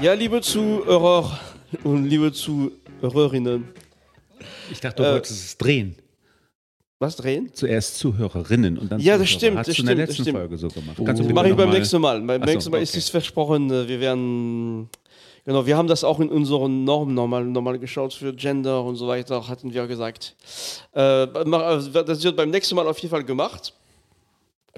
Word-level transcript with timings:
Ja, 0.00 0.12
liebe 0.12 0.40
Zuhörer 0.40 1.38
und 1.84 2.04
liebe 2.06 2.32
Zuhörerinnen. 2.32 3.68
Ich 4.70 4.80
dachte, 4.80 5.02
du 5.02 5.08
Äh, 5.08 5.12
wolltest 5.14 5.44
es 5.44 5.58
drehen. 5.58 5.96
Was 7.00 7.16
drehen? 7.16 7.50
Zuerst 7.52 7.98
Zuhörerinnen 7.98 8.78
und 8.78 8.90
dann 8.92 9.00
Ja, 9.00 9.18
das 9.18 9.26
Zuhörer. 9.26 9.38
stimmt, 9.38 9.58
Hast 9.58 9.68
das 9.68 9.76
du 9.76 9.82
in 9.82 9.86
der 9.86 9.94
stimmt, 9.94 10.08
letzten 10.08 10.22
stimmt. 10.22 10.38
Folge 10.38 10.58
so 10.58 10.68
gemacht. 10.68 10.98
Das 10.98 11.06
Kannst 11.06 11.22
bitte 11.22 11.34
mache 11.34 11.48
ich 11.50 11.56
beim 11.56 11.70
nächsten 11.70 12.00
Mal. 12.00 12.20
Beim 12.20 12.42
Ach 12.42 12.46
so, 12.46 12.52
nächsten 12.52 12.70
Mal 12.70 12.82
ist 12.82 12.90
okay. 12.90 12.98
es 12.98 13.08
versprochen. 13.08 13.70
Wir 13.70 14.00
werden. 14.00 14.88
Genau, 15.44 15.64
wir 15.66 15.76
haben 15.76 15.88
das 15.88 16.04
auch 16.04 16.20
in 16.20 16.28
unseren 16.28 16.84
Normen 16.84 17.14
nochmal, 17.14 17.44
nochmal 17.44 17.78
geschaut 17.78 18.12
für 18.12 18.34
Gender 18.34 18.84
und 18.84 18.96
so 18.96 19.08
weiter, 19.08 19.48
hatten 19.48 19.72
wir 19.72 19.86
gesagt. 19.86 20.36
Äh, 20.94 21.22
äh, 21.22 21.26
das 22.04 22.22
wird 22.22 22.36
beim 22.36 22.50
nächsten 22.50 22.74
Mal 22.74 22.86
auf 22.86 22.98
jeden 22.98 23.10
Fall 23.10 23.24
gemacht. 23.24 23.72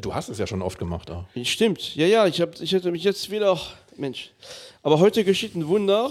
Du 0.00 0.14
hast 0.14 0.28
es 0.28 0.38
ja 0.38 0.46
schon 0.46 0.62
oft 0.62 0.78
gemacht. 0.78 1.10
Auch. 1.10 1.24
Stimmt, 1.42 1.96
ja, 1.96 2.06
ja, 2.06 2.26
ich, 2.26 2.40
hab, 2.40 2.58
ich 2.60 2.72
hätte 2.72 2.90
mich 2.92 3.02
jetzt 3.04 3.30
wieder. 3.30 3.58
Mensch. 4.00 4.32
Aber 4.82 4.98
heute 4.98 5.24
geschieht 5.24 5.54
ein 5.54 5.68
Wunder. 5.68 6.10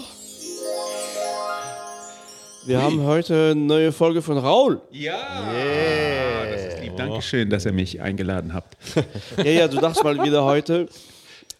Wir 2.66 2.80
haben 2.82 3.04
heute 3.04 3.52
eine 3.52 3.60
neue 3.60 3.90
Folge 3.92 4.22
von 4.22 4.38
Raul. 4.38 4.80
Ja, 4.90 6.44
das 6.50 6.74
ist 6.74 6.82
lieb. 6.82 6.96
Dankeschön, 6.96 7.50
dass 7.50 7.64
ihr 7.66 7.72
mich 7.72 8.00
eingeladen 8.00 8.54
habt. 8.54 8.76
Ja, 9.38 9.44
ja, 9.50 9.68
du 9.68 9.78
darfst 9.78 10.04
mal 10.04 10.22
wieder 10.22 10.44
heute. 10.44 10.88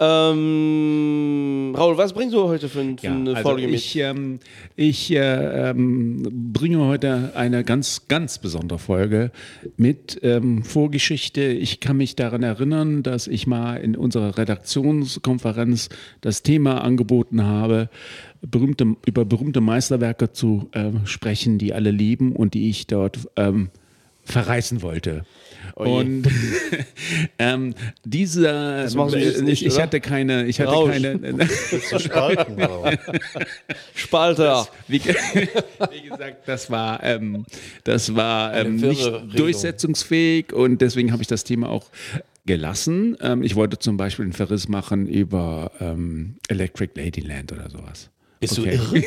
Ähm, 0.03 1.75
Raul, 1.77 1.99
was 1.99 2.15
bringst 2.15 2.35
du 2.35 2.45
heute 2.45 2.71
für, 2.71 2.83
für 2.83 3.07
Ja, 3.07 3.13
eine 3.13 3.37
also 3.37 3.43
Folge 3.43 3.67
mit? 3.67 3.75
ich, 3.75 3.97
ähm, 3.97 4.39
ich 4.75 5.13
äh, 5.13 5.71
ähm, 5.71 6.27
bringe 6.55 6.79
heute 6.87 7.33
eine 7.35 7.65
ganz, 7.65 8.09
ganz 8.09 8.39
besondere 8.39 8.79
Folge 8.79 9.31
mit 9.77 10.19
ähm, 10.23 10.65
Vorgeschichte. 10.65 11.43
Ich 11.43 11.81
kann 11.81 11.99
mich 11.99 12.17
daran 12.17 12.43
erinnern, 12.43 13.02
dass 13.02 13.27
ich 13.27 13.47
mal 13.47 13.77
in 13.77 13.95
unserer 13.95 14.39
Redaktionskonferenz 14.39 15.91
das 16.23 16.43
Thema 16.43 16.83
angeboten 16.83 17.45
habe, 17.45 17.91
berühmte, 18.41 18.96
über 19.05 19.27
berühmte 19.27 19.61
Meisterwerke 19.61 20.33
zu 20.33 20.71
ähm, 20.73 21.07
sprechen, 21.07 21.59
die 21.59 21.74
alle 21.74 21.91
lieben 21.91 22.33
und 22.33 22.55
die 22.55 22.71
ich 22.71 22.87
dort 22.87 23.19
ähm, 23.37 23.69
verreißen 24.24 24.80
wollte. 24.80 25.27
Oh 25.77 25.99
und 25.99 26.25
ähm, 27.39 27.75
dieser, 28.05 28.83
Das 28.85 28.95
nicht, 28.95 29.65
ich 29.65 29.75
oder? 29.75 29.83
hatte 29.85 30.01
keine, 30.01 30.47
ich 30.47 30.61
hatte 30.61 30.71
Rausch. 30.73 30.91
keine, 30.91 31.49
zu 31.89 31.99
spalten. 31.99 32.57
Spalter. 33.95 34.67
wie, 34.89 34.99
ge- 34.99 35.15
wie 35.93 36.09
gesagt, 36.09 36.47
das 36.49 36.71
war, 36.71 37.02
ähm, 37.02 37.45
das 37.85 38.15
war 38.15 38.55
ähm, 38.55 38.77
nicht 38.77 39.05
Regelung. 39.05 39.30
durchsetzungsfähig 39.30 40.52
und 40.52 40.80
deswegen 40.80 41.13
habe 41.13 41.23
ich 41.23 41.29
das 41.29 41.45
Thema 41.45 41.69
auch 41.69 41.91
gelassen. 42.47 43.17
Ähm, 43.21 43.43
ich 43.43 43.55
wollte 43.55 43.79
zum 43.79 43.97
Beispiel 43.97 44.24
einen 44.24 44.33
Verriss 44.33 44.69
machen 44.69 45.07
über 45.07 45.73
ähm, 45.80 46.37
Electric 46.49 46.93
Ladyland 47.01 47.52
oder 47.52 47.71
sowas. 47.71 48.11
Bist 48.41 48.59
Okay. 48.59 48.79
du 48.79 48.96
irre? 48.96 49.05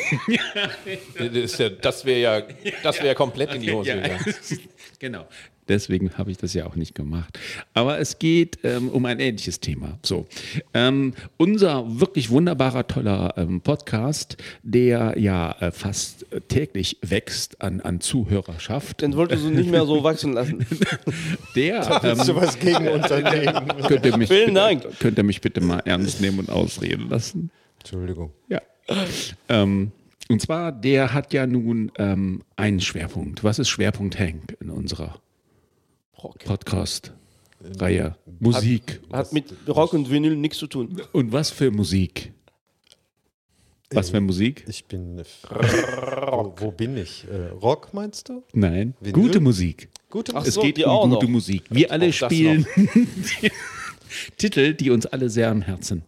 das 1.18 1.34
ist 1.36 1.58
ja, 1.58 1.68
das 1.68 2.04
wäre 2.04 2.20
ja, 2.20 2.42
das 2.82 2.96
wäre 2.98 3.08
ja 3.08 3.14
komplett 3.14 3.52
in 3.54 3.62
die 3.62 3.72
Hose 3.72 3.88
Ja, 3.90 3.96
gegangen. 3.96 4.24
genau. 5.00 5.26
Deswegen 5.66 6.12
habe 6.18 6.30
ich 6.30 6.36
das 6.36 6.52
ja 6.52 6.66
auch 6.66 6.76
nicht 6.76 6.94
gemacht. 6.94 7.38
Aber 7.72 7.98
es 7.98 8.18
geht 8.18 8.58
ähm, 8.64 8.90
um 8.90 9.06
ein 9.06 9.18
ähnliches 9.18 9.60
Thema. 9.60 9.98
So, 10.04 10.26
ähm, 10.74 11.14
unser 11.38 12.00
wirklich 12.00 12.28
wunderbarer, 12.28 12.86
toller 12.86 13.32
ähm, 13.38 13.62
Podcast, 13.62 14.36
der 14.62 15.14
ja 15.18 15.52
äh, 15.60 15.72
fast 15.72 16.30
äh, 16.32 16.40
täglich 16.42 16.98
wächst 17.00 17.62
an, 17.62 17.80
an 17.80 18.00
Zuhörerschaft, 18.02 19.00
Den 19.00 19.16
wolltest 19.16 19.42
du 19.44 19.48
nicht 19.48 19.70
mehr 19.70 19.86
so 19.86 20.04
wachsen 20.04 20.34
lassen. 20.34 20.66
der 21.56 21.80
Willst 22.02 22.28
du 22.28 22.32
ähm, 22.32 22.36
was 22.40 22.58
gegen 22.58 22.86
Unternehmen? 22.88 23.72
könnt, 23.88 24.04
ihr 24.04 24.16
mich 24.18 24.28
Vielen 24.28 24.40
bitte, 24.48 24.54
Dank. 24.54 24.98
könnt 25.00 25.16
ihr 25.18 25.24
mich 25.24 25.40
bitte 25.40 25.62
mal 25.62 25.80
ernst 25.86 26.20
nehmen 26.20 26.40
und 26.40 26.50
ausreden 26.50 27.08
lassen. 27.08 27.50
Entschuldigung. 27.80 28.32
Ja. 28.48 28.60
Ähm, 29.48 29.92
und 30.30 30.40
zwar, 30.40 30.72
der 30.72 31.12
hat 31.12 31.32
ja 31.32 31.46
nun 31.46 31.92
ähm, 31.98 32.42
einen 32.56 32.80
Schwerpunkt. 32.80 33.44
Was 33.44 33.58
ist 33.58 33.68
Schwerpunkt 33.68 34.18
Hank 34.18 34.56
in 34.60 34.70
unserer 34.70 35.20
Podcast-Reihe? 36.44 38.16
Musik. 38.40 39.00
Hat 39.12 39.32
mit 39.32 39.52
Rock 39.68 39.92
und 39.92 40.10
Vinyl 40.10 40.36
nichts 40.36 40.58
zu 40.58 40.66
tun. 40.66 41.00
Und 41.12 41.32
was 41.32 41.50
für 41.50 41.70
Musik? 41.70 42.32
Was 43.92 44.10
für 44.10 44.20
Musik? 44.20 44.64
Ich 44.66 44.86
bin. 44.86 45.22
wo, 45.48 46.54
wo 46.56 46.70
bin 46.72 46.96
ich? 46.96 47.26
Äh, 47.30 47.48
Rock 47.50 47.92
meinst 47.92 48.28
du? 48.28 48.42
Nein, 48.52 48.94
Vinyl? 49.00 49.12
gute 49.12 49.40
Musik. 49.40 49.88
Gute 50.10 50.34
Ach 50.34 50.44
Es 50.44 50.54
so, 50.54 50.62
geht 50.62 50.78
um 50.78 50.84
auch 50.90 51.08
gute 51.08 51.26
noch. 51.26 51.30
Musik. 51.30 51.64
Wir 51.68 51.92
alle 51.92 52.12
spielen 52.12 52.66
Titel, 54.38 54.74
die 54.74 54.90
uns 54.90 55.06
alle 55.06 55.28
sehr 55.28 55.50
am 55.50 55.62
Herzen 55.62 56.02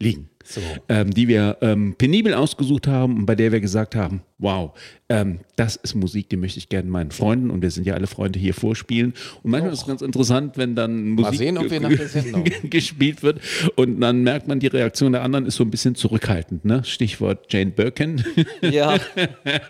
liegen. 0.00 0.28
So. 0.46 0.60
ähm, 0.90 1.10
die 1.10 1.26
wir 1.26 1.56
ähm, 1.62 1.94
penibel 1.96 2.34
ausgesucht 2.34 2.86
haben 2.86 3.16
und 3.16 3.24
bei 3.24 3.34
der 3.34 3.50
wir 3.50 3.60
gesagt 3.60 3.94
haben, 3.94 4.20
wow, 4.36 4.72
ähm, 5.08 5.40
das 5.56 5.76
ist 5.76 5.94
Musik, 5.94 6.28
die 6.28 6.36
möchte 6.36 6.58
ich 6.58 6.68
gerne 6.68 6.90
meinen 6.90 7.12
Freunden 7.12 7.50
und 7.50 7.62
wir 7.62 7.70
sind 7.70 7.86
ja 7.86 7.94
alle 7.94 8.06
Freunde 8.06 8.38
hier 8.38 8.52
vorspielen. 8.52 9.14
Und 9.42 9.50
manchmal 9.50 9.72
ist 9.72 9.80
es 9.80 9.86
ganz 9.86 10.02
interessant, 10.02 10.58
wenn 10.58 10.76
dann 10.76 11.08
Musik 11.12 11.38
sehen, 11.38 11.56
wir 11.58 12.60
gespielt 12.68 13.22
wird 13.22 13.40
und 13.76 13.98
dann 14.02 14.22
merkt 14.22 14.46
man, 14.46 14.60
die 14.60 14.66
Reaktion 14.66 15.12
der 15.12 15.22
anderen 15.22 15.46
ist 15.46 15.56
so 15.56 15.64
ein 15.64 15.70
bisschen 15.70 15.94
zurückhaltend. 15.94 16.66
Ne? 16.66 16.84
Stichwort 16.84 17.50
Jane 17.50 17.70
Birkin. 17.70 18.22
Ja. 18.60 18.98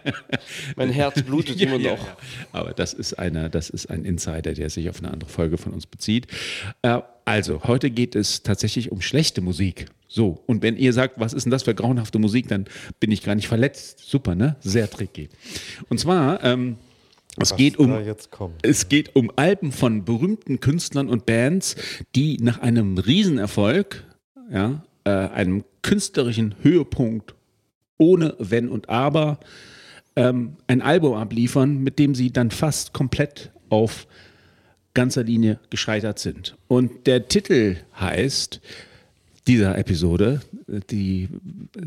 mein 0.77 0.91
Herz 0.91 1.23
blutet 1.23 1.61
immer 1.61 1.77
Ja, 1.77 1.93
noch. 1.93 2.05
ja. 2.05 2.17
Aber 2.51 2.73
das 2.73 2.95
ist, 2.95 3.15
einer, 3.17 3.49
das 3.49 3.71
ist 3.71 3.87
ein 3.91 4.05
Insider, 4.05 4.55
der 4.55 4.69
sich 4.71 4.91
auf 4.91 4.99
eine 4.99 5.13
andere 5.13 5.31
Folge 5.31 5.57
von 5.57 5.73
uns 5.73 5.87
bezieht. 5.87 6.27
Äh, 6.83 6.99
also, 7.27 7.63
heute 7.65 7.91
geht 7.91 8.17
es 8.17 8.43
tatsächlich 8.43 8.93
um 8.93 9.01
schlechte 9.01 9.41
Musik. 9.41 9.87
So, 10.15 10.45
und 10.47 10.63
wenn 10.63 10.77
ihr 10.77 10.93
sagt, 10.93 11.19
was 11.19 11.33
ist 11.33 11.43
denn 11.43 11.51
das 11.51 11.65
für 11.65 11.75
grauenhafte 11.75 12.21
Musik, 12.21 12.47
dann 12.47 12.67
bin 13.01 13.11
ich 13.11 13.25
gar 13.25 13.35
nicht 13.35 13.49
verletzt. 13.49 13.99
Super, 13.99 14.37
ne? 14.37 14.55
Sehr 14.61 14.89
tricky. 14.89 15.29
Und 15.89 15.99
zwar, 15.99 16.41
ähm, 16.45 16.77
es 17.37 17.51
Was 17.51 17.57
geht 17.57 17.79
um 17.81 17.93
es 18.63 18.89
geht 18.89 19.17
um 19.17 19.33
Alben 19.35 19.73
von 19.73 20.05
berühmten 20.05 20.61
Künstlern 20.61 21.09
und 21.09 21.27
Bands, 21.27 21.75
die 22.15 22.37
nach 22.41 22.61
einem 22.61 22.97
Riesenerfolg, 22.97 24.05
ja, 24.53 24.85
äh, 25.03 25.11
einem 25.11 25.65
künstlerischen 25.83 26.55
Höhepunkt 26.63 27.35
ohne 27.99 28.37
Wenn 28.39 28.69
und 28.69 28.89
Aber, 28.89 29.41
ähm, 30.15 30.59
ein 30.69 30.81
Album 30.81 31.15
abliefern, 31.15 31.83
mit 31.83 31.99
dem 31.99 32.15
sie 32.15 32.31
dann 32.31 32.53
fast 32.53 32.93
komplett 32.93 33.51
auf 33.69 34.07
ganzer 34.95 35.25
Linie 35.25 35.59
gescheitert 35.71 36.21
sind. 36.21 36.57
Und 36.69 37.09
der 37.09 37.27
Titel 37.27 37.79
heißt 37.99 38.61
dieser 39.47 39.77
Episode, 39.79 40.41
die 40.91 41.29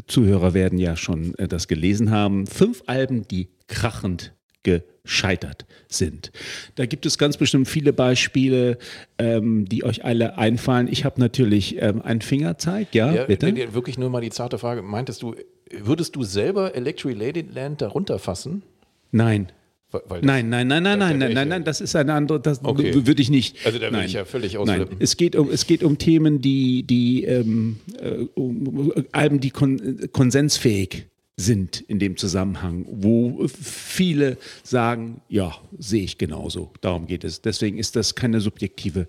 Zuhörer 0.07 0.53
werden 0.53 0.78
ja 0.79 0.95
schon 0.95 1.34
äh, 1.35 1.47
das 1.47 1.68
gelesen 1.68 2.12
haben, 2.12 2.45
fünf 2.47 2.84
Alben, 2.85 3.28
die 3.28 3.50
krachend 3.68 4.34
gescheitert 4.63 5.66
sind. 5.88 6.31
Da 6.75 6.85
gibt 6.85 7.06
es 7.06 7.18
ganz 7.18 7.38
bestimmt 7.38 7.68
viele 7.68 7.94
Beispiele, 7.94 8.78
ähm, 9.18 9.66
die 9.66 9.84
euch 9.84 10.03
alle 10.03 10.38
einfallen. 10.38 10.88
Ich 10.91 11.06
habe 11.06 11.19
natürlich 11.22 11.81
ähm, 11.81 12.01
einen 12.01 12.22
Fingerzeig, 12.22 12.94
ja, 12.94 13.13
Ja, 13.13 13.23
bitte. 13.25 13.53
dir 13.53 13.74
Wirklich 13.74 13.97
nur 13.97 14.09
mal 14.09 14.22
die 14.22 14.29
zarte 14.29 14.57
Frage. 14.57 14.81
Meintest 14.81 15.22
du, 15.22 15.35
würdest 15.72 16.16
du 16.16 16.24
selber 16.24 16.75
Electric 16.75 17.16
Ladyland 17.18 17.81
darunter 17.81 18.19
fassen? 18.19 18.63
Nein. 19.12 19.51
Weil- 19.92 20.20
Nein, 20.22 20.50
nein, 20.50 20.68
nein, 20.68 20.84
nein, 20.84 21.00
nein, 21.00 21.18
nein, 21.18 21.34
nein, 21.34 21.48
nein, 21.48 21.64
das 21.64 21.80
ist 21.80 21.96
eine 21.96 22.14
andere, 22.14 22.42
das 22.42 22.62
Okay. 22.64 22.94
würde 23.08 23.22
ich 23.22 23.30
nicht. 23.30 23.66
Also 23.66 23.78
da 23.80 23.86
würde 23.86 23.98
nein. 23.98 24.06
ich 24.08 24.14
ja 24.14 24.25
völlig 24.25 24.53
Nein, 24.56 24.62
ausflippen. 24.81 24.98
es 25.00 25.16
geht 25.16 25.36
um, 25.38 25.50
es 25.50 25.66
geht 25.66 25.81
um 25.81 25.98
Themen, 25.98 26.42
die, 26.42 26.84
die 26.84 27.24
ähm, 27.24 27.78
äh, 28.02 28.25
um, 28.36 28.92
Alben, 29.14 29.40
die 29.40 29.50
kon 29.50 30.09
konsensfähig 30.12 31.08
sind 31.40 31.81
in 31.81 32.00
dem 32.00 32.18
Zusammenhang, 32.18 32.86
wo 32.90 33.48
viele 33.48 34.38
sagen, 34.64 35.22
ja, 35.30 35.56
sehe 35.78 36.03
ich 36.03 36.18
genauso. 36.18 36.72
Darum 36.81 37.06
geht 37.06 37.24
es. 37.24 37.42
Deswegen 37.42 37.78
ist 37.78 37.95
das 37.95 38.16
keine 38.16 38.42
subjektive 38.42 39.07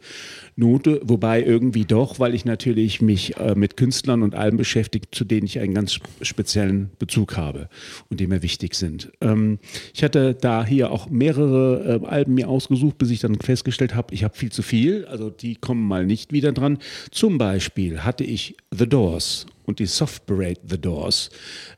Note, 0.54 1.00
wobei 1.04 1.42
irgendwie 1.42 1.86
doch, 1.86 2.20
weil 2.20 2.34
ich 2.34 2.44
natürlich 2.44 3.00
mich 3.00 3.38
äh, 3.38 3.54
mit 3.54 3.78
Künstlern 3.78 4.22
und 4.22 4.34
Alben 4.34 4.58
beschäftige, 4.58 5.10
zu 5.10 5.24
denen 5.24 5.46
ich 5.46 5.58
einen 5.58 5.72
ganz 5.72 6.00
speziellen 6.20 6.90
Bezug 6.98 7.38
habe 7.38 7.70
und 8.10 8.20
die 8.20 8.26
mir 8.26 8.42
wichtig 8.42 8.74
sind. 8.74 9.10
Ähm, 9.22 9.58
ich 9.94 10.04
hatte 10.04 10.34
da 10.34 10.66
hier 10.66 10.92
auch 10.92 11.08
mehrere 11.08 12.02
äh, 12.02 12.06
Alben 12.06 12.34
mir 12.34 12.50
ausgesucht, 12.50 12.98
bis 12.98 13.10
ich 13.10 13.20
dann 13.20 13.36
festgestellt 13.36 13.94
habe, 13.94 14.14
ich 14.14 14.22
habe 14.22 14.36
viel 14.36 14.52
zu 14.52 14.60
viel, 14.60 15.06
also 15.06 15.30
die 15.30 15.54
kommen 15.54 15.88
mal 15.88 16.04
nicht 16.04 16.30
wieder 16.30 16.52
dran. 16.52 16.78
Zum 17.10 17.38
Beispiel 17.38 18.04
hatte 18.04 18.24
ich 18.24 18.54
The 18.70 18.86
Doors 18.86 19.46
und 19.68 19.80
die 19.80 19.86
Soft 19.86 20.24
Parade 20.24 20.60
The 20.66 20.80
Doors. 20.80 21.28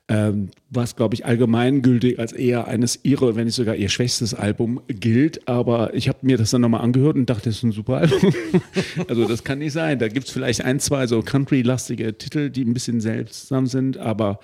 Ähm, 0.09 0.51
was, 0.71 0.95
glaube 0.95 1.15
ich, 1.15 1.27
allgemeingültig 1.27 2.19
als 2.19 2.33
eher 2.33 2.69
eines 2.69 3.01
ihrer, 3.03 3.35
wenn 3.35 3.47
nicht 3.47 3.57
sogar 3.57 3.75
ihr 3.75 3.89
schwächstes 3.89 4.35
Album 4.35 4.81
gilt. 4.87 5.47
Aber 5.49 5.93
ich 5.95 6.09
habe 6.09 6.19
mir 6.23 6.39
das 6.39 6.51
dann 6.51 6.61
nochmal 6.61 6.83
angehört 6.83 7.17
und 7.17 7.29
dachte, 7.29 7.49
das 7.49 7.57
ist 7.57 7.65
ein 7.65 7.73
super 7.73 7.97
Album. 7.97 8.33
also 9.09 9.27
das 9.27 9.43
kann 9.43 9.59
nicht 9.59 9.73
sein. 9.73 9.99
Da 9.99 10.09
gibt 10.09 10.29
es 10.29 10.33
vielleicht 10.33 10.65
ein, 10.65 10.79
zwei 10.79 11.09
so 11.09 11.23
country-lastige 11.23 12.17
Titel, 12.17 12.51
die 12.51 12.65
ein 12.65 12.73
bisschen 12.73 13.01
seltsam 13.01 13.67
sind, 13.67 13.99
aber 13.99 14.39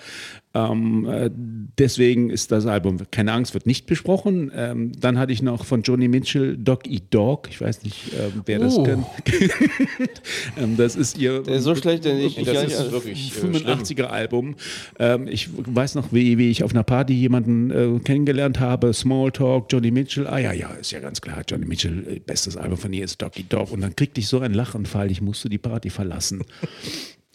ähm, 0.57 1.07
äh, 1.07 1.31
deswegen 1.79 2.31
ist 2.31 2.51
das 2.51 2.65
Album, 2.65 2.99
keine 3.11 3.33
Angst, 3.33 3.53
wird 3.53 3.67
nicht 3.67 3.87
besprochen. 3.87 4.51
Ähm, 4.55 4.93
dann 4.99 5.19
hatte 5.19 5.33
ich 5.33 5.43
noch 5.43 5.67
von 5.67 5.83
Johnny 5.83 6.09
Mitchell 6.09 6.57
Dog 6.57 6.87
Eat 6.89 7.05
Dog. 7.11 7.49
Ich 7.51 7.61
weiß 7.61 7.83
nicht, 7.83 8.13
ähm, 8.19 8.43
wer 8.47 8.61
das 8.61 8.79
Uh. 8.79 8.85
kennt. 8.85 9.07
ähm, 10.59 10.79
das 10.79 10.97
ist 10.97 11.19
ihr. 11.19 11.43
Der 11.43 11.57
ist 11.57 11.65
so 11.65 11.75
schlecht, 11.75 12.07
denn 12.07 12.19
ich, 12.19 12.37
Das 12.37 12.65
ist 12.65 12.91
wirklich 12.91 13.37
äh, 13.37 13.41
schlimm. 13.41 13.53
85er 13.53 14.05
Album. 14.05 14.55
Ähm, 14.99 15.29
ich 15.29 15.51
weiß 15.53 15.95
noch, 15.95 16.11
wie, 16.17 16.39
wie 16.39 16.51
ich 16.51 16.65
auf 16.65 16.73
einer 16.73 16.83
Party 16.83 17.13
jemanden 17.13 17.71
äh, 17.71 18.01
kennengelernt 18.01 18.59
habe. 18.59 18.93
Smalltalk, 18.93 19.67
Johnny 19.71 19.91
Mitchell. 19.91 20.27
Ah 20.27 20.39
ja, 20.39 20.53
ja, 20.53 20.71
ist 20.71 20.91
ja 20.91 20.99
ganz 20.99 21.21
klar. 21.21 21.43
Johnny 21.47 21.67
Mitchell, 21.67 22.05
äh, 22.09 22.19
bestes 22.19 22.57
Album 22.57 22.79
von 22.79 22.93
ihr 22.93 23.05
ist 23.05 23.23
Doggy 23.23 23.45
Dog. 23.45 23.71
Und 23.71 23.83
dann 23.83 23.95
kriegte 23.95 24.21
ich 24.21 24.27
so 24.27 24.41
einen 24.41 24.55
Lachenfall, 24.55 25.11
ich 25.11 25.21
musste 25.21 25.49
die 25.49 25.59
Party 25.59 25.91
verlassen. 25.91 26.43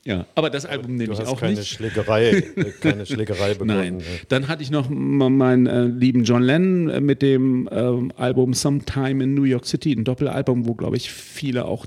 Ja, 0.04 0.26
aber 0.34 0.50
das 0.50 0.66
Album 0.66 0.96
nehme 0.96 1.14
ich 1.14 1.20
auch 1.20 1.40
keine 1.40 1.54
nicht. 1.54 1.68
Schlägerei, 1.68 2.42
keine 2.82 3.06
Schlägerei 3.06 3.54
begonnen. 3.54 3.98
Nein. 3.98 4.04
Dann 4.30 4.48
hatte 4.48 4.64
ich 4.64 4.72
noch 4.72 4.90
meinen 4.90 5.68
äh, 5.68 5.86
lieben 5.86 6.24
John 6.24 6.42
Lennon 6.42 6.90
äh, 6.90 7.00
mit 7.02 7.22
dem 7.22 7.70
ähm, 7.72 8.12
Album 8.18 8.56
Sometime 8.56 9.24
in 9.24 9.36
New 9.36 9.44
York 9.44 9.68
City, 9.68 9.94
ein 9.94 10.04
Doppelalbum, 10.04 10.66
wo, 10.68 10.74
glaube 10.74 10.98
ich, 10.98 11.12
viele 11.12 11.66
auch 11.66 11.86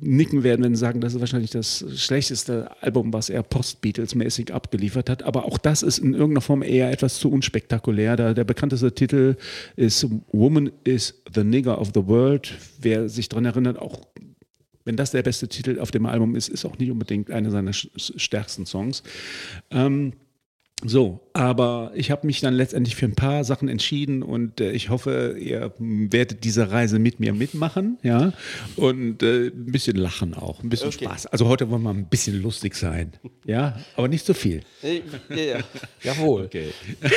nicken 0.00 0.42
werden, 0.42 0.64
wenn 0.64 0.74
sie 0.74 0.80
sagen, 0.80 1.02
das 1.02 1.14
ist 1.14 1.20
wahrscheinlich 1.20 1.50
das 1.50 1.84
schlechteste 1.96 2.70
Album, 2.80 3.12
was 3.12 3.28
er 3.28 3.42
Post-Beatles-mäßig 3.42 4.54
abgeliefert 4.54 5.10
hat. 5.10 5.22
Aber 5.22 5.44
auch 5.44 5.58
das 5.58 5.82
ist 5.82 5.98
in 5.98 6.14
irgendeiner 6.14 6.40
Form 6.40 6.62
eher 6.62 6.90
etwas 6.90 7.18
zu 7.18 7.30
unspektakulär. 7.30 8.16
Da 8.16 8.32
der 8.32 8.44
bekannteste 8.44 8.94
Titel 8.94 9.36
ist 9.76 10.06
Woman 10.32 10.70
is 10.84 11.22
the 11.34 11.44
Nigger 11.44 11.78
of 11.78 11.90
the 11.94 12.06
World. 12.06 12.54
Wer 12.80 13.10
sich 13.10 13.28
daran 13.28 13.44
erinnert, 13.44 13.78
auch 13.78 14.00
wenn 14.88 14.96
das 14.96 15.10
der 15.10 15.22
beste 15.22 15.48
Titel 15.48 15.78
auf 15.80 15.90
dem 15.90 16.06
Album 16.06 16.34
ist, 16.34 16.48
ist 16.48 16.64
auch 16.64 16.78
nicht 16.78 16.90
unbedingt 16.90 17.30
einer 17.30 17.50
seiner 17.50 17.74
stärksten 17.74 18.64
Songs. 18.64 19.02
Ähm, 19.70 20.14
so, 20.82 21.20
aber 21.34 21.90
ich 21.94 22.10
habe 22.10 22.26
mich 22.26 22.40
dann 22.40 22.54
letztendlich 22.54 22.96
für 22.96 23.04
ein 23.04 23.16
paar 23.16 23.44
Sachen 23.44 23.68
entschieden 23.68 24.22
und 24.22 24.60
äh, 24.60 24.70
ich 24.70 24.88
hoffe, 24.88 25.36
ihr 25.38 25.74
werdet 25.78 26.44
diese 26.44 26.70
Reise 26.70 27.00
mit 27.00 27.20
mir 27.20 27.34
mitmachen, 27.34 27.98
ja, 28.02 28.32
und 28.76 29.22
äh, 29.22 29.48
ein 29.48 29.72
bisschen 29.72 29.96
lachen 29.96 30.34
auch, 30.34 30.62
ein 30.62 30.70
bisschen 30.70 30.88
Okay. 30.88 31.04
Spaß. 31.04 31.26
Also 31.26 31.48
heute 31.48 31.68
wollen 31.68 31.82
wir 31.82 31.90
ein 31.90 32.06
bisschen 32.06 32.40
lustig 32.40 32.76
sein, 32.76 33.12
ja, 33.44 33.78
aber 33.96 34.08
nicht 34.08 34.24
so 34.24 34.32
viel. 34.32 34.62
Ja, 35.28 35.36
ja. 35.36 35.58
Jawohl. 36.02 36.44
Okay. 36.44 36.72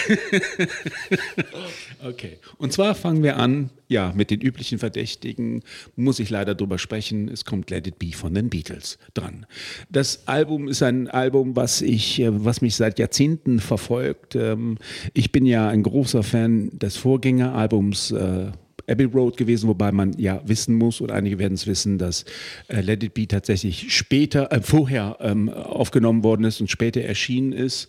okay. 2.03 2.39
Und 2.57 2.73
zwar 2.73 2.95
fangen 2.95 3.23
wir 3.23 3.37
an, 3.37 3.69
ja, 3.91 4.13
mit 4.15 4.31
den 4.31 4.41
üblichen 4.41 4.79
Verdächtigen, 4.79 5.63
muss 5.95 6.19
ich 6.19 6.29
leider 6.29 6.55
drüber 6.55 6.77
sprechen. 6.77 7.27
Es 7.27 7.43
kommt 7.43 7.69
Let 7.69 7.87
It 7.87 7.99
Be 7.99 8.13
von 8.13 8.33
den 8.33 8.49
Beatles 8.49 8.97
dran. 9.13 9.45
Das 9.89 10.27
Album 10.27 10.69
ist 10.69 10.81
ein 10.81 11.09
Album, 11.09 11.55
was 11.55 11.81
ich, 11.81 12.19
äh, 12.21 12.29
was 12.45 12.61
mich 12.61 12.75
seit 12.75 12.99
Jahrzehnten 12.99 13.59
verfolgt. 13.59 14.35
Ähm, 14.35 14.77
Ich 15.13 15.31
bin 15.31 15.45
ja 15.45 15.67
ein 15.67 15.83
großer 15.83 16.23
Fan 16.23 16.69
des 16.71 16.97
Vorgängeralbums. 16.97 18.11
äh, 18.11 18.51
Abbey 18.87 19.05
Road 19.05 19.37
gewesen, 19.37 19.69
wobei 19.69 19.91
man 19.91 20.13
ja 20.17 20.41
wissen 20.45 20.75
muss, 20.75 21.01
und 21.01 21.11
einige 21.11 21.39
werden 21.39 21.53
es 21.53 21.67
wissen, 21.67 21.97
dass 21.97 22.25
äh, 22.67 22.81
Let 22.81 23.03
It 23.03 23.13
Be 23.13 23.27
tatsächlich 23.27 23.93
später, 23.95 24.51
äh, 24.51 24.61
vorher 24.61 25.17
ähm, 25.21 25.49
aufgenommen 25.49 26.23
worden 26.23 26.45
ist 26.45 26.61
und 26.61 26.69
später 26.69 27.01
erschienen 27.01 27.53
ist. 27.53 27.87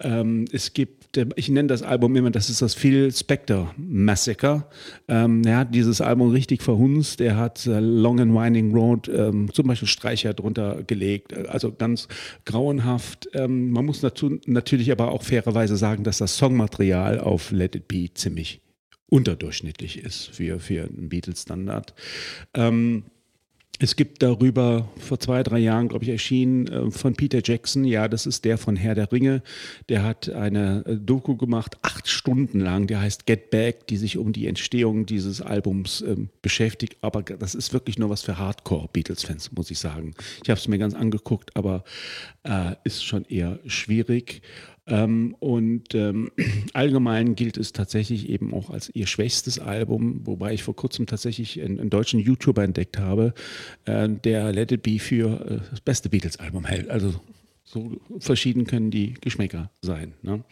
Ähm, 0.00 0.46
es 0.52 0.72
gibt, 0.72 1.01
äh, 1.16 1.26
ich 1.36 1.48
nenne 1.48 1.68
das 1.68 1.82
Album 1.82 2.16
immer, 2.16 2.30
das 2.30 2.50
ist 2.50 2.62
das 2.62 2.74
Phil 2.74 3.12
Spector 3.12 3.74
Massacre. 3.76 4.66
Ähm, 5.08 5.42
er 5.44 5.58
hat 5.58 5.74
dieses 5.74 6.00
Album 6.00 6.30
richtig 6.30 6.62
verhunzt. 6.62 7.20
Er 7.20 7.36
hat 7.36 7.66
äh, 7.66 7.80
Long 7.80 8.20
and 8.20 8.34
Winding 8.34 8.72
Road 8.74 9.08
ähm, 9.08 9.52
zum 9.52 9.66
Beispiel 9.66 9.88
Streicher 9.88 10.34
drunter 10.34 10.82
gelegt, 10.84 11.34
also 11.48 11.72
ganz 11.72 12.08
grauenhaft. 12.44 13.28
Ähm, 13.34 13.70
man 13.70 13.86
muss 13.86 14.00
dazu 14.00 14.38
natürlich 14.46 14.92
aber 14.92 15.12
auch 15.12 15.22
fairerweise 15.22 15.76
sagen, 15.76 16.04
dass 16.04 16.18
das 16.18 16.36
Songmaterial 16.36 17.20
auf 17.20 17.50
Let 17.50 17.74
It 17.74 17.88
Be 17.88 18.12
ziemlich 18.12 18.60
unterdurchschnittlich 19.12 19.98
ist 20.02 20.34
für, 20.34 20.58
für 20.58 20.84
einen 20.84 21.10
Beatles-Standard. 21.10 21.92
Ähm, 22.54 23.04
es 23.78 23.96
gibt 23.96 24.22
darüber 24.22 24.88
vor 24.98 25.18
zwei, 25.18 25.42
drei 25.42 25.58
Jahren, 25.58 25.88
glaube 25.88 26.04
ich, 26.04 26.10
erschienen 26.10 26.66
äh, 26.68 26.90
von 26.90 27.14
Peter 27.14 27.40
Jackson. 27.42 27.84
Ja, 27.84 28.06
das 28.06 28.26
ist 28.26 28.44
der 28.44 28.58
von 28.58 28.76
Herr 28.76 28.94
der 28.94 29.10
Ringe. 29.10 29.42
Der 29.88 30.04
hat 30.04 30.28
eine 30.28 30.84
äh, 30.86 30.96
Doku 30.96 31.36
gemacht, 31.36 31.78
acht 31.82 32.08
Stunden 32.08 32.60
lang. 32.60 32.86
Der 32.86 33.00
heißt 33.00 33.26
Get 33.26 33.50
Back, 33.50 33.86
die 33.88 33.96
sich 33.96 34.18
um 34.18 34.32
die 34.32 34.46
Entstehung 34.46 35.06
dieses 35.06 35.40
Albums 35.40 36.00
ähm, 36.02 36.28
beschäftigt. 36.42 36.96
Aber 37.00 37.22
das 37.22 37.54
ist 37.54 37.72
wirklich 37.72 37.98
nur 37.98 38.10
was 38.10 38.22
für 38.22 38.38
Hardcore-Beatles-Fans, 38.38 39.52
muss 39.52 39.70
ich 39.70 39.78
sagen. 39.78 40.14
Ich 40.42 40.50
habe 40.50 40.60
es 40.60 40.68
mir 40.68 40.78
ganz 40.78 40.94
angeguckt, 40.94 41.56
aber 41.56 41.82
äh, 42.44 42.76
ist 42.84 43.04
schon 43.04 43.24
eher 43.24 43.58
schwierig. 43.66 44.42
Ähm, 44.86 45.36
und 45.38 45.94
ähm, 45.94 46.30
allgemein 46.72 47.34
gilt 47.34 47.56
es 47.56 47.72
tatsächlich 47.72 48.28
eben 48.28 48.52
auch 48.52 48.70
als 48.70 48.90
ihr 48.94 49.06
schwächstes 49.06 49.58
Album, 49.58 50.26
wobei 50.26 50.54
ich 50.54 50.62
vor 50.62 50.74
kurzem 50.74 51.06
tatsächlich 51.06 51.60
einen, 51.60 51.78
einen 51.78 51.90
deutschen 51.90 52.18
YouTuber 52.18 52.64
entdeckt 52.64 52.98
habe, 52.98 53.34
äh, 53.84 54.08
der 54.08 54.52
Let 54.52 54.72
It 54.72 54.82
Be 54.82 54.98
für 54.98 55.40
äh, 55.46 55.60
das 55.70 55.80
beste 55.80 56.08
Beatles-Album 56.08 56.64
hält. 56.64 56.90
Also 56.90 57.14
so 57.64 58.00
verschieden 58.18 58.66
können 58.66 58.90
die 58.90 59.14
Geschmäcker 59.20 59.70
sein. 59.82 60.14
Ne? 60.22 60.42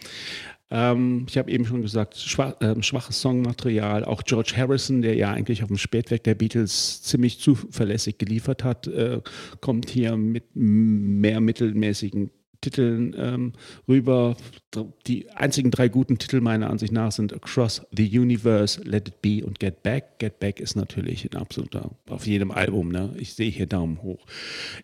Ähm, 0.70 1.26
ich 1.28 1.36
habe 1.36 1.50
eben 1.50 1.64
schon 1.64 1.82
gesagt, 1.82 2.16
schwach, 2.16 2.54
ähm, 2.60 2.82
schwaches 2.82 3.20
Songmaterial. 3.20 4.04
Auch 4.04 4.22
George 4.22 4.52
Harrison, 4.56 5.02
der 5.02 5.16
ja 5.16 5.32
eigentlich 5.32 5.62
auf 5.62 5.68
dem 5.68 5.78
Spätwerk 5.78 6.22
der 6.22 6.36
Beatles 6.36 7.02
ziemlich 7.02 7.40
zuverlässig 7.40 8.18
geliefert 8.18 8.62
hat, 8.62 8.86
äh, 8.86 9.20
kommt 9.60 9.90
hier 9.90 10.16
mit 10.16 10.44
mehr 10.54 11.40
mittelmäßigen 11.40 12.30
Titeln 12.60 13.14
ähm, 13.18 13.52
rüber. 13.88 14.36
Die 15.06 15.30
einzigen 15.30 15.70
drei 15.70 15.88
guten 15.88 16.18
Titel 16.18 16.40
meiner 16.40 16.70
Ansicht 16.70 16.92
nach 16.92 17.12
sind 17.12 17.32
Across 17.32 17.82
the 17.92 18.18
Universe, 18.18 18.80
Let 18.82 19.08
It 19.08 19.22
Be 19.22 19.44
und 19.44 19.58
Get 19.60 19.82
Back. 19.82 20.18
Get 20.18 20.38
Back 20.38 20.60
ist 20.60 20.76
natürlich 20.76 21.30
ein 21.30 21.36
absoluter, 21.36 21.90
auf 22.08 22.26
jedem 22.26 22.50
Album, 22.50 22.90
ne? 22.90 23.14
Ich 23.16 23.34
sehe 23.34 23.50
hier 23.50 23.66
Daumen 23.66 24.02
hoch. 24.02 24.26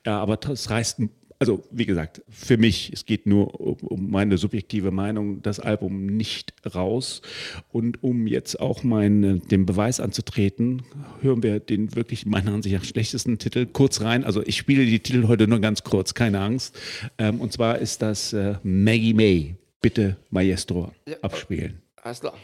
Ja, 0.05 0.21
aber 0.21 0.37
das 0.37 0.71
reißt, 0.71 1.01
also 1.39 1.63
wie 1.71 1.87
gesagt, 1.87 2.23
für 2.29 2.57
mich, 2.57 2.93
es 2.93 3.05
geht 3.05 3.27
nur 3.27 3.61
um, 3.61 3.77
um 3.81 4.11
meine 4.11 4.39
subjektive 4.39 4.91
Meinung, 4.91 5.43
das 5.43 5.61
Album 5.61 6.07
nicht 6.07 6.55
raus. 6.75 7.23
Und 7.71 8.03
um 8.03 8.27
jetzt 8.27 8.61
auch 8.61 8.83
meinen, 8.83 9.47
den 9.49 9.67
Beweis 9.67 10.01
anzutreten, 10.01 10.83
hören 11.21 11.43
wir 11.43 11.61
den 11.61 11.95
wirklich 11.95 12.27
meiner 12.27 12.53
Ansicht 12.53 12.75
nach 12.75 12.85
schlechtesten 12.85 13.39
Titel 13.39 13.67
kurz 13.67 14.01
rein. 14.01 14.25
Also 14.25 14.43
ich 14.43 14.57
spiele 14.57 14.87
die 14.87 15.01
Titel 15.01 15.29
heute 15.29 15.47
nur 15.47 15.61
ganz 15.61 15.85
kurz, 15.85 16.15
keine 16.15 16.41
Angst. 16.41 16.79
Ähm, 17.19 17.41
und 17.41 17.53
zwar 17.53 17.79
ist 17.79 18.03
das 18.03 18.33
äh, 18.33 18.57
Maggie 18.63 19.15
May. 19.15 19.57
Bitte 19.83 20.17
Maestro 20.31 20.93
abspielen. 21.23 21.83
Alles 22.03 22.21
klar. 22.21 22.35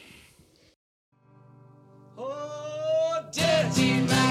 Oh, 2.17 2.29
dirty 3.35 3.95
Maggie 4.07 4.22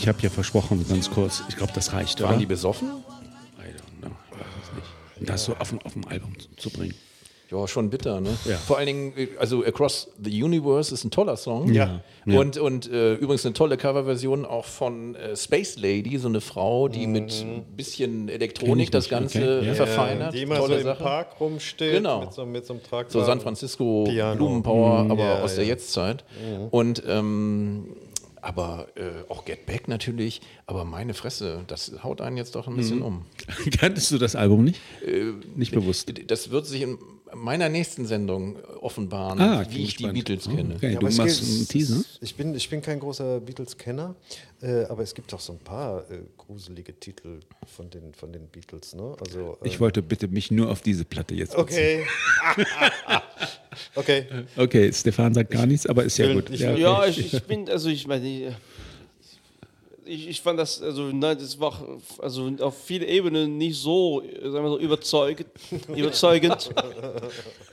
Ich 0.00 0.08
habe 0.08 0.18
ja 0.22 0.30
versprochen, 0.30 0.84
ganz 0.88 1.10
kurz, 1.10 1.42
ich 1.48 1.56
glaube, 1.56 1.72
das 1.74 1.92
reicht, 1.92 2.20
Waren 2.22 2.30
oder? 2.30 2.38
die 2.38 2.46
besoffen? 2.46 2.88
I 2.88 3.62
don't 3.62 4.00
know. 4.00 4.10
Ich 4.32 4.38
weiß 4.38 4.46
es 4.64 4.72
nicht. 4.76 4.86
Und 5.20 5.28
das 5.28 5.44
so 5.44 5.54
auf, 5.58 5.68
dem- 5.68 5.80
auf 5.82 5.92
dem 5.92 6.08
Album 6.08 6.32
zu, 6.38 6.48
zu 6.56 6.70
bringen. 6.70 6.94
Ja, 7.50 7.66
schon 7.66 7.90
bitter, 7.90 8.20
ne? 8.20 8.30
Ja. 8.44 8.56
Vor 8.58 8.78
allen 8.78 8.86
Dingen, 8.86 9.12
äh, 9.16 9.26
also 9.38 9.64
Across 9.64 10.08
the 10.22 10.42
Universe 10.42 10.94
ist 10.94 11.02
ein 11.04 11.10
toller 11.10 11.36
Song. 11.36 11.70
Ja. 11.74 12.00
Ja. 12.24 12.38
Und, 12.38 12.56
und 12.58 12.88
äh, 12.90 13.14
übrigens 13.14 13.44
eine 13.44 13.52
tolle 13.54 13.76
Coverversion 13.76 14.46
auch 14.46 14.64
von 14.64 15.16
äh, 15.16 15.36
Space 15.36 15.76
Lady, 15.76 16.16
so 16.16 16.28
eine 16.28 16.40
Frau, 16.40 16.86
die 16.88 17.06
mit 17.08 17.32
ein 17.42 17.64
bisschen 17.76 18.26
Kenn 18.26 18.28
ich 18.28 18.34
Elektronik 18.36 18.90
das 18.92 19.04
nicht, 19.04 19.10
Ganze 19.10 19.58
okay, 19.58 19.66
ja. 19.66 19.74
verfeinert. 19.74 20.32
Die 20.32 20.42
immer 20.42 20.56
tolle 20.58 20.74
so 20.74 20.78
im 20.80 20.84
Sache. 20.84 21.02
Park 21.02 21.40
rumsteht 21.40 21.92
Genau. 21.92 22.20
mit, 22.20 22.32
so, 22.32 22.46
mit 22.46 22.64
so 22.64 22.72
einem 22.74 22.82
Tragwagen. 22.84 23.10
So 23.10 23.24
San 23.24 23.40
Francisco 23.40 24.04
Piano. 24.04 24.36
Blumenpower, 24.36 25.04
Mhm. 25.04 25.10
aber 25.10 25.24
Ja, 25.24 25.42
aus 25.42 25.56
der 25.56 25.64
ja. 25.64 25.70
Jetztzeit. 25.70 26.24
Und 26.70 27.02
ähm, 27.06 27.88
aber 28.42 28.88
äh, 28.96 29.24
auch 29.28 29.44
Get 29.44 29.66
Back 29.66 29.88
natürlich, 29.88 30.40
aber 30.66 30.84
meine 30.84 31.14
Fresse, 31.14 31.64
das 31.66 31.92
haut 32.02 32.20
einen 32.20 32.36
jetzt 32.36 32.54
doch 32.54 32.66
ein 32.66 32.74
Mhm. 32.74 32.76
bisschen 32.78 33.02
um. 33.02 33.26
Kanntest 33.78 34.10
du 34.10 34.18
das 34.18 34.36
Album 34.36 34.64
nicht? 34.64 34.80
nicht 35.56 35.72
bewusst. 35.72 36.12
Das 36.28 36.50
wird 36.50 36.66
sich 36.66 36.82
in, 36.82 36.98
meiner 37.34 37.68
nächsten 37.68 38.06
Sendung 38.06 38.56
offenbaren, 38.80 39.40
Ah, 39.40 39.64
wie 39.68 39.84
ich 39.84 39.96
die 39.96 40.04
gespannt. 40.04 40.14
Beatles 40.14 40.48
Oh, 40.48 40.54
kenne. 40.56 40.74
okay. 40.76 40.92
Ja, 40.94 40.98
du 41.00 41.06
machst 41.06 41.40
gibt- 41.40 41.50
einen 41.52 41.68
Teaser? 41.68 42.04
Ich 42.20 42.34
bin, 42.34 42.54
ich 42.54 42.68
bin 42.70 42.82
kein 42.82 42.98
großer 43.00 43.40
Beatles-Kenner, 43.40 44.14
äh, 44.62 44.84
aber 44.84 45.02
es 45.02 45.14
gibt 45.14 45.32
auch 45.34 45.40
so 45.40 45.52
ein 45.52 45.58
paar 45.58 46.10
äh, 46.10 46.18
gruselige 46.36 46.98
Titel 46.98 47.40
von 47.66 47.88
den, 47.90 48.12
von 48.14 48.32
den 48.32 48.46
Beatles. 48.48 48.94
Ne? 48.94 49.16
Also, 49.20 49.58
Ich 49.64 49.74
ähm, 49.74 49.80
wollte 49.80 50.02
bitte 50.02 50.28
mich 50.28 50.50
nur 50.50 50.70
auf 50.70 50.80
diese 50.82 51.04
Platte 51.04 51.34
jetzt 51.34 51.56
beziehen. 51.56 52.02
Okay. 52.56 52.66
okay. 53.94 54.26
Okay, 54.56 54.92
Stefan 54.92 55.34
sagt 55.34 55.50
gar 55.50 55.66
nichts, 55.66 55.86
aber 55.86 56.04
ist 56.04 56.18
ja 56.18 56.32
gut. 56.32 56.50
ich 56.50 56.60
Ja, 56.60 56.74
Ja, 56.76 57.06
ich, 57.06 57.32
ich 57.34 57.42
bin, 57.44 57.68
also 57.68 57.88
ich 57.88 58.06
meine, 58.06 58.54
ich, 60.10 60.28
ich 60.28 60.40
fand 60.40 60.58
das, 60.58 60.82
also 60.82 61.04
nein, 61.12 61.38
das 61.38 61.58
war 61.60 61.72
also 62.18 62.50
auf 62.60 62.76
vielen 62.84 63.08
Ebenen 63.08 63.56
nicht 63.58 63.78
so, 63.80 64.22
sagen 64.42 64.64
wir 64.64 64.68
so, 64.70 64.78
überzeugend. 64.78 65.46
überzeugend. 65.94 66.70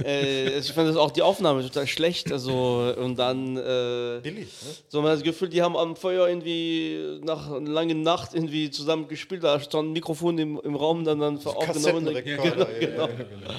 äh, 0.04 0.46
also 0.56 0.70
ich 0.70 0.74
fand 0.74 0.90
das 0.90 0.96
auch 0.96 1.12
die 1.12 1.22
Aufnahme 1.22 1.64
total 1.64 1.88
schlecht, 1.88 2.32
also 2.32 2.94
und 2.98 3.18
dann 3.18 3.58
äh, 3.58 4.20
Billig, 4.22 4.46
ne? 4.46 4.72
so 4.88 5.02
man 5.02 5.12
hat 5.12 5.18
das 5.18 5.24
Gefühl, 5.24 5.50
die 5.50 5.62
haben 5.62 5.76
am 5.76 5.96
Feuer 5.96 6.28
irgendwie 6.28 7.20
nach 7.24 7.52
einer 7.52 7.70
langen 7.70 8.02
Nacht 8.02 8.34
irgendwie 8.34 8.70
zusammen 8.70 9.08
gespielt, 9.08 9.44
da 9.44 9.60
stand 9.60 9.90
ein 9.90 9.94
Mikrofon 9.94 10.38
im, 10.38 10.60
im 10.64 10.76
Raum, 10.76 11.04
dann 11.04 11.20
dann 11.20 11.38
aufgenommen. 11.38 12.06
Kassettenrekorder, 12.06 12.68
ja, 12.82 12.88
ja, 12.88 13.06
genau. 13.08 13.54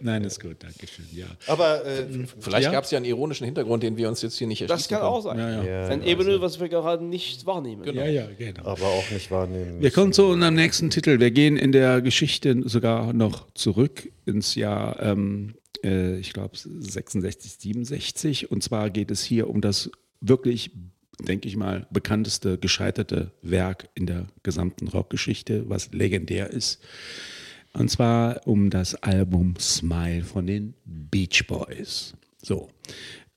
Nein, 0.00 0.24
ist 0.24 0.40
gut, 0.40 0.56
danke 0.60 0.86
schön. 0.86 1.06
Ja. 1.12 1.26
Aber 1.46 1.84
äh, 1.84 2.04
Vielleicht 2.40 2.64
Ja. 2.66 2.72
gab 2.72 2.84
es 2.84 2.90
ja 2.90 2.96
einen 2.96 3.06
ironischen 3.06 3.44
Hintergrund, 3.44 3.82
den 3.82 3.96
wir 3.96 4.08
uns 4.08 4.22
jetzt 4.22 4.38
hier 4.38 4.46
nicht 4.46 4.62
erschließen 4.62 4.90
Das 4.90 5.00
kann 5.00 5.06
auch 5.06 5.20
sein. 5.20 5.38
Ja, 5.38 5.62
ja. 5.62 5.82
Ja, 5.82 5.86
Ein 5.88 6.02
Ebene, 6.04 6.40
was 6.40 6.60
wir 6.60 6.68
gerade 6.68 7.04
nicht 7.04 7.44
wahrnehmen. 7.46 7.84
ja, 7.94 8.06
ja, 8.12 8.28
genau. 8.38 8.64
aber 8.64 8.86
auch 8.86 9.10
nicht 9.10 9.30
wahrnehmen. 9.30 9.80
Wir 9.80 9.90
kommen 9.90 10.12
zu 10.12 10.26
unserem 10.26 10.54
nächsten 10.54 10.90
Titel. 10.90 11.20
Wir 11.20 11.30
gehen 11.30 11.56
in 11.56 11.72
der 11.72 12.00
Geschichte 12.00 12.62
sogar 12.64 13.12
noch 13.12 13.52
zurück 13.54 14.10
ins 14.26 14.54
Jahr, 14.54 15.00
ähm, 15.02 15.54
äh, 15.84 16.18
ich 16.18 16.32
glaube, 16.32 16.56
66, 16.56 17.52
67. 17.58 18.50
Und 18.50 18.62
zwar 18.62 18.90
geht 18.90 19.10
es 19.10 19.22
hier 19.24 19.48
um 19.48 19.60
das 19.60 19.90
wirklich, 20.20 20.70
denke 21.20 21.48
ich 21.48 21.56
mal, 21.56 21.86
bekannteste 21.90 22.58
gescheiterte 22.58 23.32
Werk 23.42 23.88
in 23.94 24.06
der 24.06 24.26
gesamten 24.42 24.88
Rockgeschichte, 24.88 25.68
was 25.68 25.92
legendär 25.92 26.50
ist. 26.50 26.80
Und 27.72 27.90
zwar 27.90 28.46
um 28.46 28.68
das 28.68 28.94
Album 28.96 29.54
Smile 29.58 30.24
von 30.24 30.46
den 30.46 30.74
Beach 30.84 31.46
Boys. 31.46 32.14
So. 32.42 32.68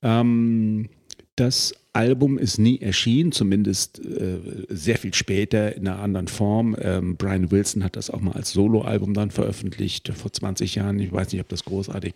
Ähm, 0.02 0.90
das 1.36 1.74
Album 1.96 2.38
ist 2.38 2.58
nie 2.58 2.80
erschienen, 2.82 3.32
zumindest 3.32 4.04
äh, 4.06 4.40
sehr 4.70 4.98
viel 4.98 5.14
später 5.14 5.76
in 5.76 5.88
einer 5.88 6.00
anderen 6.00 6.28
Form. 6.28 6.76
Ähm, 6.80 7.16
Brian 7.16 7.52
Wilson 7.52 7.84
hat 7.84 7.96
das 7.96 8.10
auch 8.10 8.20
mal 8.22 8.34
als 8.34 8.52
Soloalbum 8.52 9.14
dann 9.14 9.32
veröffentlicht 9.32 10.12
vor 10.14 10.32
20 10.32 10.76
Jahren. 10.76 11.00
Ich 11.00 11.12
weiß 11.12 11.32
nicht, 11.32 11.42
ob 11.42 11.50
das 11.50 11.64
großartig 11.64 12.16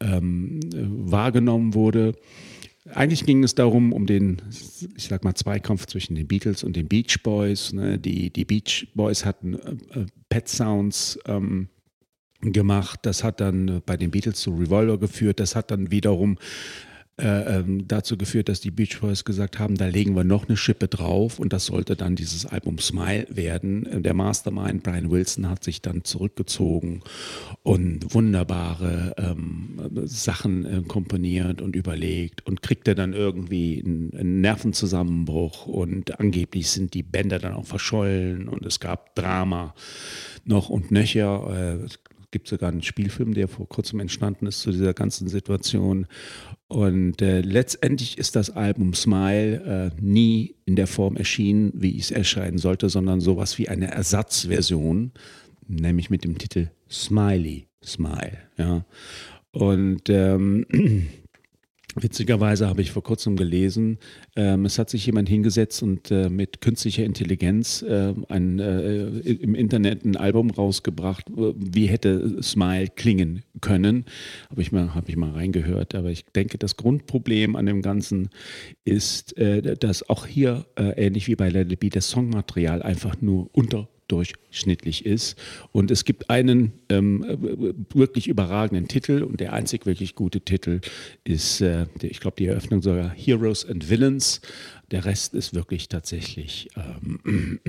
ähm, 0.00 0.60
äh, 0.74 0.78
wahrgenommen 0.88 1.74
wurde. 1.74 2.14
Eigentlich 2.94 3.24
ging 3.24 3.44
es 3.44 3.54
darum, 3.54 3.92
um 3.92 4.06
den, 4.06 4.42
ich 4.96 5.08
sag 5.08 5.22
mal, 5.22 5.34
Zweikampf 5.34 5.86
zwischen 5.86 6.14
den 6.14 6.26
Beatles 6.26 6.64
und 6.64 6.74
den 6.74 6.88
Beach 6.88 7.22
Boys. 7.22 7.72
Ne? 7.72 7.98
Die, 7.98 8.30
die 8.30 8.44
Beach 8.44 8.88
Boys 8.94 9.24
hatten 9.24 9.54
äh, 9.54 10.00
äh, 10.00 10.06
Pet 10.28 10.48
Sounds 10.48 11.18
ähm, 11.26 11.68
gemacht. 12.40 13.00
Das 13.02 13.24
hat 13.24 13.40
dann 13.40 13.68
äh, 13.68 13.80
bei 13.84 13.96
den 13.96 14.10
Beatles 14.10 14.40
zu 14.40 14.54
Revolver 14.54 14.98
geführt. 14.98 15.40
Das 15.40 15.54
hat 15.54 15.70
dann 15.70 15.90
wiederum 15.90 16.38
äh, 17.18 17.58
ähm, 17.58 17.88
dazu 17.88 18.16
geführt, 18.16 18.48
dass 18.48 18.60
die 18.60 18.70
Beach 18.70 19.00
Boys 19.00 19.24
gesagt 19.24 19.58
haben, 19.58 19.76
da 19.76 19.86
legen 19.86 20.14
wir 20.14 20.22
noch 20.22 20.46
eine 20.46 20.56
Schippe 20.56 20.86
drauf 20.86 21.40
und 21.40 21.52
das 21.52 21.66
sollte 21.66 21.96
dann 21.96 22.14
dieses 22.14 22.46
Album 22.46 22.78
Smile 22.78 23.26
werden. 23.28 23.86
Äh, 23.86 24.00
Der 24.02 24.14
Mastermind 24.14 24.84
Brian 24.84 25.10
Wilson 25.10 25.48
hat 25.48 25.64
sich 25.64 25.82
dann 25.82 26.04
zurückgezogen 26.04 27.02
und 27.64 28.14
wunderbare 28.14 29.14
ähm, 29.18 29.80
Sachen 30.04 30.64
äh, 30.64 30.82
komponiert 30.86 31.60
und 31.60 31.74
überlegt 31.74 32.46
und 32.46 32.62
kriegte 32.62 32.94
dann 32.94 33.14
irgendwie 33.14 33.82
einen, 33.84 34.40
Nervenzusammenbruch 34.40 35.66
und 35.66 36.20
angeblich 36.20 36.70
sind 36.70 36.94
die 36.94 37.02
Bänder 37.02 37.40
dann 37.40 37.54
auch 37.54 37.66
verschollen 37.66 38.48
und 38.48 38.64
es 38.64 38.78
gab 38.78 39.16
Drama 39.16 39.74
noch 40.44 40.68
und 40.68 40.92
nöcher. 40.92 41.82
Äh, 41.82 41.88
gibt 42.30 42.48
sogar 42.48 42.70
einen 42.70 42.82
Spielfilm, 42.82 43.34
der 43.34 43.48
vor 43.48 43.68
kurzem 43.68 44.00
entstanden 44.00 44.46
ist 44.46 44.60
zu 44.60 44.70
dieser 44.70 44.94
ganzen 44.94 45.28
Situation. 45.28 46.06
Und 46.68 47.22
äh, 47.22 47.40
letztendlich 47.40 48.18
ist 48.18 48.36
das 48.36 48.50
Album 48.50 48.94
Smile 48.94 49.92
äh, 49.96 50.00
nie 50.00 50.56
in 50.66 50.76
der 50.76 50.86
Form 50.86 51.16
erschienen, 51.16 51.72
wie 51.74 51.98
es 51.98 52.10
erscheinen 52.10 52.58
sollte, 52.58 52.88
sondern 52.88 53.20
sowas 53.20 53.58
wie 53.58 53.68
eine 53.68 53.90
Ersatzversion, 53.90 55.12
nämlich 55.66 56.10
mit 56.10 56.24
dem 56.24 56.36
Titel 56.36 56.68
Smiley 56.90 57.68
Smile. 57.82 58.38
Ja. 58.56 58.84
Und 59.52 60.10
ähm, 60.10 60.66
Witzigerweise 61.96 62.68
habe 62.68 62.82
ich 62.82 62.92
vor 62.92 63.02
kurzem 63.02 63.34
gelesen, 63.36 63.98
ähm, 64.36 64.66
es 64.66 64.78
hat 64.78 64.90
sich 64.90 65.06
jemand 65.06 65.28
hingesetzt 65.28 65.82
und 65.82 66.10
äh, 66.10 66.28
mit 66.28 66.60
künstlicher 66.60 67.02
Intelligenz 67.02 67.80
äh, 67.82 68.12
ein, 68.28 68.58
äh, 68.58 69.06
im 69.08 69.54
Internet 69.54 70.04
ein 70.04 70.14
Album 70.14 70.50
rausgebracht, 70.50 71.28
äh, 71.30 71.54
wie 71.56 71.86
hätte 71.86 72.42
Smile 72.42 72.88
klingen 72.94 73.42
können. 73.62 74.04
Habe 74.50 74.60
ich, 74.60 74.70
mal- 74.70 74.94
habe 74.94 75.08
ich 75.10 75.16
mal 75.16 75.30
reingehört. 75.30 75.94
Aber 75.94 76.10
ich 76.10 76.26
denke, 76.26 76.58
das 76.58 76.76
Grundproblem 76.76 77.56
an 77.56 77.64
dem 77.66 77.80
Ganzen 77.80 78.28
ist, 78.84 79.36
äh, 79.38 79.76
dass 79.76 80.08
auch 80.08 80.26
hier, 80.26 80.66
äh, 80.76 80.90
ähnlich 81.06 81.26
wie 81.26 81.36
bei 81.36 81.48
It 81.48 81.80
Be, 81.80 81.88
das 81.88 82.10
Songmaterial 82.10 82.82
einfach 82.82 83.20
nur 83.22 83.48
unter 83.52 83.88
durchschnittlich 84.08 85.06
ist. 85.06 85.38
Und 85.72 85.90
es 85.90 86.04
gibt 86.04 86.30
einen 86.30 86.72
ähm, 86.88 87.24
äh, 87.24 87.96
wirklich 87.96 88.26
überragenden 88.28 88.88
Titel 88.88 89.22
und 89.22 89.40
der 89.40 89.52
einzig 89.52 89.86
wirklich 89.86 90.14
gute 90.14 90.40
Titel 90.40 90.80
ist, 91.24 91.60
äh, 91.60 91.86
der, 92.00 92.10
ich 92.10 92.20
glaube, 92.20 92.36
die 92.38 92.46
Eröffnung 92.46 92.82
sogar 92.82 93.10
Heroes 93.10 93.64
and 93.64 93.88
Villains. 93.88 94.40
Der 94.90 95.04
Rest 95.04 95.34
ist 95.34 95.54
wirklich 95.54 95.88
tatsächlich 95.88 96.68
ähm, 96.76 97.60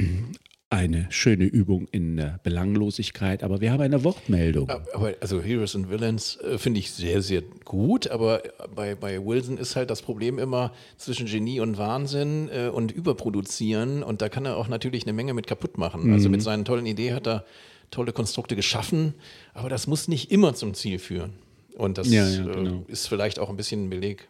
eine 0.71 1.07
schöne 1.09 1.45
Übung 1.45 1.87
in 1.91 2.17
der 2.17 2.39
Belanglosigkeit. 2.43 3.43
Aber 3.43 3.59
wir 3.59 3.71
haben 3.71 3.81
eine 3.81 4.03
Wortmeldung. 4.03 4.69
Aber 4.69 5.15
also 5.19 5.41
Heroes 5.41 5.75
and 5.75 5.89
Villains 5.89 6.37
äh, 6.37 6.59
finde 6.59 6.79
ich 6.79 6.91
sehr, 6.91 7.23
sehr 7.23 7.41
gut, 7.65 8.07
aber 8.07 8.43
bei, 8.75 8.93
bei 8.93 9.23
Wilson 9.23 9.57
ist 9.57 9.75
halt 9.75 9.89
das 9.89 10.03
Problem 10.03 10.37
immer 10.37 10.71
zwischen 10.97 11.25
Genie 11.25 11.59
und 11.59 11.77
Wahnsinn 11.79 12.49
äh, 12.53 12.67
und 12.67 12.91
Überproduzieren 12.91 14.03
und 14.03 14.21
da 14.21 14.29
kann 14.29 14.45
er 14.45 14.57
auch 14.57 14.67
natürlich 14.67 15.03
eine 15.03 15.13
Menge 15.13 15.33
mit 15.33 15.47
kaputt 15.47 15.77
machen. 15.79 16.13
Also 16.13 16.29
mit 16.29 16.43
seinen 16.43 16.65
tollen 16.65 16.85
Ideen 16.85 17.15
hat 17.15 17.27
er 17.27 17.45
tolle 17.89 18.13
Konstrukte 18.13 18.55
geschaffen, 18.55 19.15
aber 19.55 19.69
das 19.69 19.87
muss 19.87 20.07
nicht 20.07 20.31
immer 20.31 20.53
zum 20.53 20.75
Ziel 20.75 20.99
führen. 20.99 21.33
Und 21.75 21.97
das 21.97 22.11
Ja, 22.11 22.27
ja, 22.27 22.43
genau. 22.43 22.85
äh, 22.87 22.91
ist 22.91 23.07
vielleicht 23.07 23.39
auch 23.39 23.49
ein 23.49 23.57
bisschen 23.57 23.85
ein 23.85 23.89
Beleg, 23.89 24.27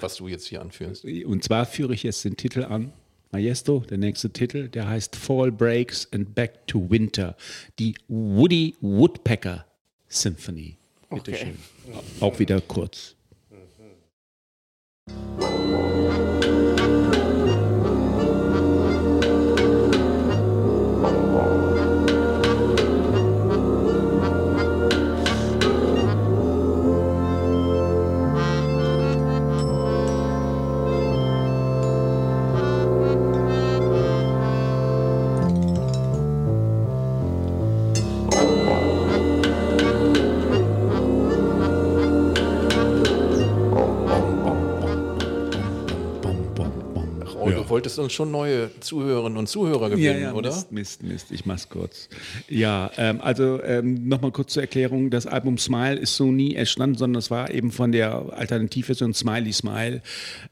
was 0.00 0.14
du 0.16 0.28
jetzt 0.28 0.46
hier 0.46 0.60
anführst. 0.60 1.04
Und 1.04 1.42
zwar 1.42 1.66
führe 1.66 1.94
ich 1.94 2.04
jetzt 2.04 2.24
den 2.24 2.36
Titel 2.36 2.62
an. 2.62 2.92
Majesto, 3.34 3.80
der 3.80 3.98
nächste 3.98 4.30
Titel, 4.30 4.68
der 4.68 4.86
heißt 4.88 5.16
Fall 5.16 5.50
Breaks 5.50 6.06
and 6.12 6.36
Back 6.36 6.68
to 6.68 6.88
Winter. 6.88 7.36
Die 7.80 7.96
Woody 8.06 8.76
Woodpecker 8.80 9.66
Symphony. 10.06 10.76
Bitte 11.10 11.32
Okay. 11.32 11.46
schön. 11.46 11.58
Auch 12.20 12.38
wieder 12.38 12.60
kurz. 12.60 13.16
Bom, 15.36 15.53
wolltest 47.84 47.98
uns 47.98 48.12
schon 48.14 48.30
neue 48.30 48.70
Zuhörerinnen 48.80 49.36
und 49.36 49.46
Zuhörer 49.46 49.90
gewinnen, 49.90 50.32
oder? 50.32 50.48
Mist, 50.50 50.72
Mist, 50.72 51.02
Mist, 51.02 51.30
ich 51.30 51.44
mach's 51.44 51.68
kurz. 51.68 52.08
Ja, 52.48 52.90
ähm, 52.96 53.20
also 53.20 53.62
ähm, 53.62 54.08
nochmal 54.08 54.32
kurz 54.32 54.54
zur 54.54 54.62
Erklärung, 54.62 55.10
das 55.10 55.26
Album 55.26 55.58
Smile 55.58 55.96
ist 55.96 56.16
so 56.16 56.32
nie 56.32 56.54
entstanden, 56.54 56.96
sondern 56.96 57.18
es 57.18 57.30
war 57.30 57.50
eben 57.50 57.70
von 57.70 57.92
der 57.92 58.32
Alternativversion 58.32 59.12
Smiley 59.12 59.52
Smile. 59.52 60.00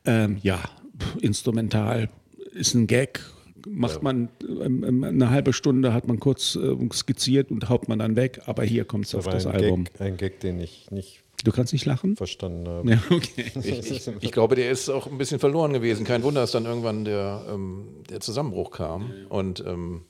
Ähm, 0.05 0.37
ja, 0.43 0.59
pff, 0.99 1.23
instrumental, 1.23 2.11
ist 2.53 2.75
ein 2.75 2.87
Gag, 2.87 3.21
macht 3.67 4.03
man 4.03 4.29
ähm, 4.43 4.85
ähm, 4.85 5.05
eine 5.05 5.31
halbe 5.31 5.55
Stunde, 5.55 5.95
hat 5.95 6.07
man 6.07 6.21
kurz 6.21 6.57
äh, 6.57 6.77
skizziert 6.93 7.51
und 7.51 7.71
haut 7.71 7.89
man 7.89 7.99
dann 7.99 8.15
weg, 8.15 8.43
aber 8.45 8.63
hier 8.63 8.85
kommt 8.85 9.07
es 9.07 9.15
auf 9.15 9.25
das 9.27 9.47
ein 9.47 9.55
Album. 9.55 9.85
Gag, 9.85 10.01
ein 10.01 10.17
Gag, 10.19 10.41
den 10.41 10.61
ich 10.61 10.91
nicht 10.91 11.22
Du 11.45 11.53
kannst 11.53 11.73
nicht 11.73 11.85
lachen? 11.87 12.17
verstanden 12.17 12.69
habe. 12.69 12.91
Ja, 12.91 12.99
okay. 13.11 13.53
Ich, 13.55 13.91
ich, 13.91 14.09
ich 14.21 14.33
glaube, 14.33 14.55
der 14.55 14.71
ist 14.71 14.89
auch 14.89 15.07
ein 15.07 15.19
bisschen 15.19 15.41
verloren 15.41 15.73
gewesen. 15.73 16.05
Kein 16.05 16.23
Wunder, 16.23 16.43
dass 16.43 16.53
dann 16.53 16.67
irgendwann 16.67 17.05
der, 17.05 17.45
ähm, 17.49 17.89
der 18.09 18.21
Zusammenbruch 18.21 18.71
kam. 18.71 19.13
Und 19.29 19.61
ähm, 19.67 20.05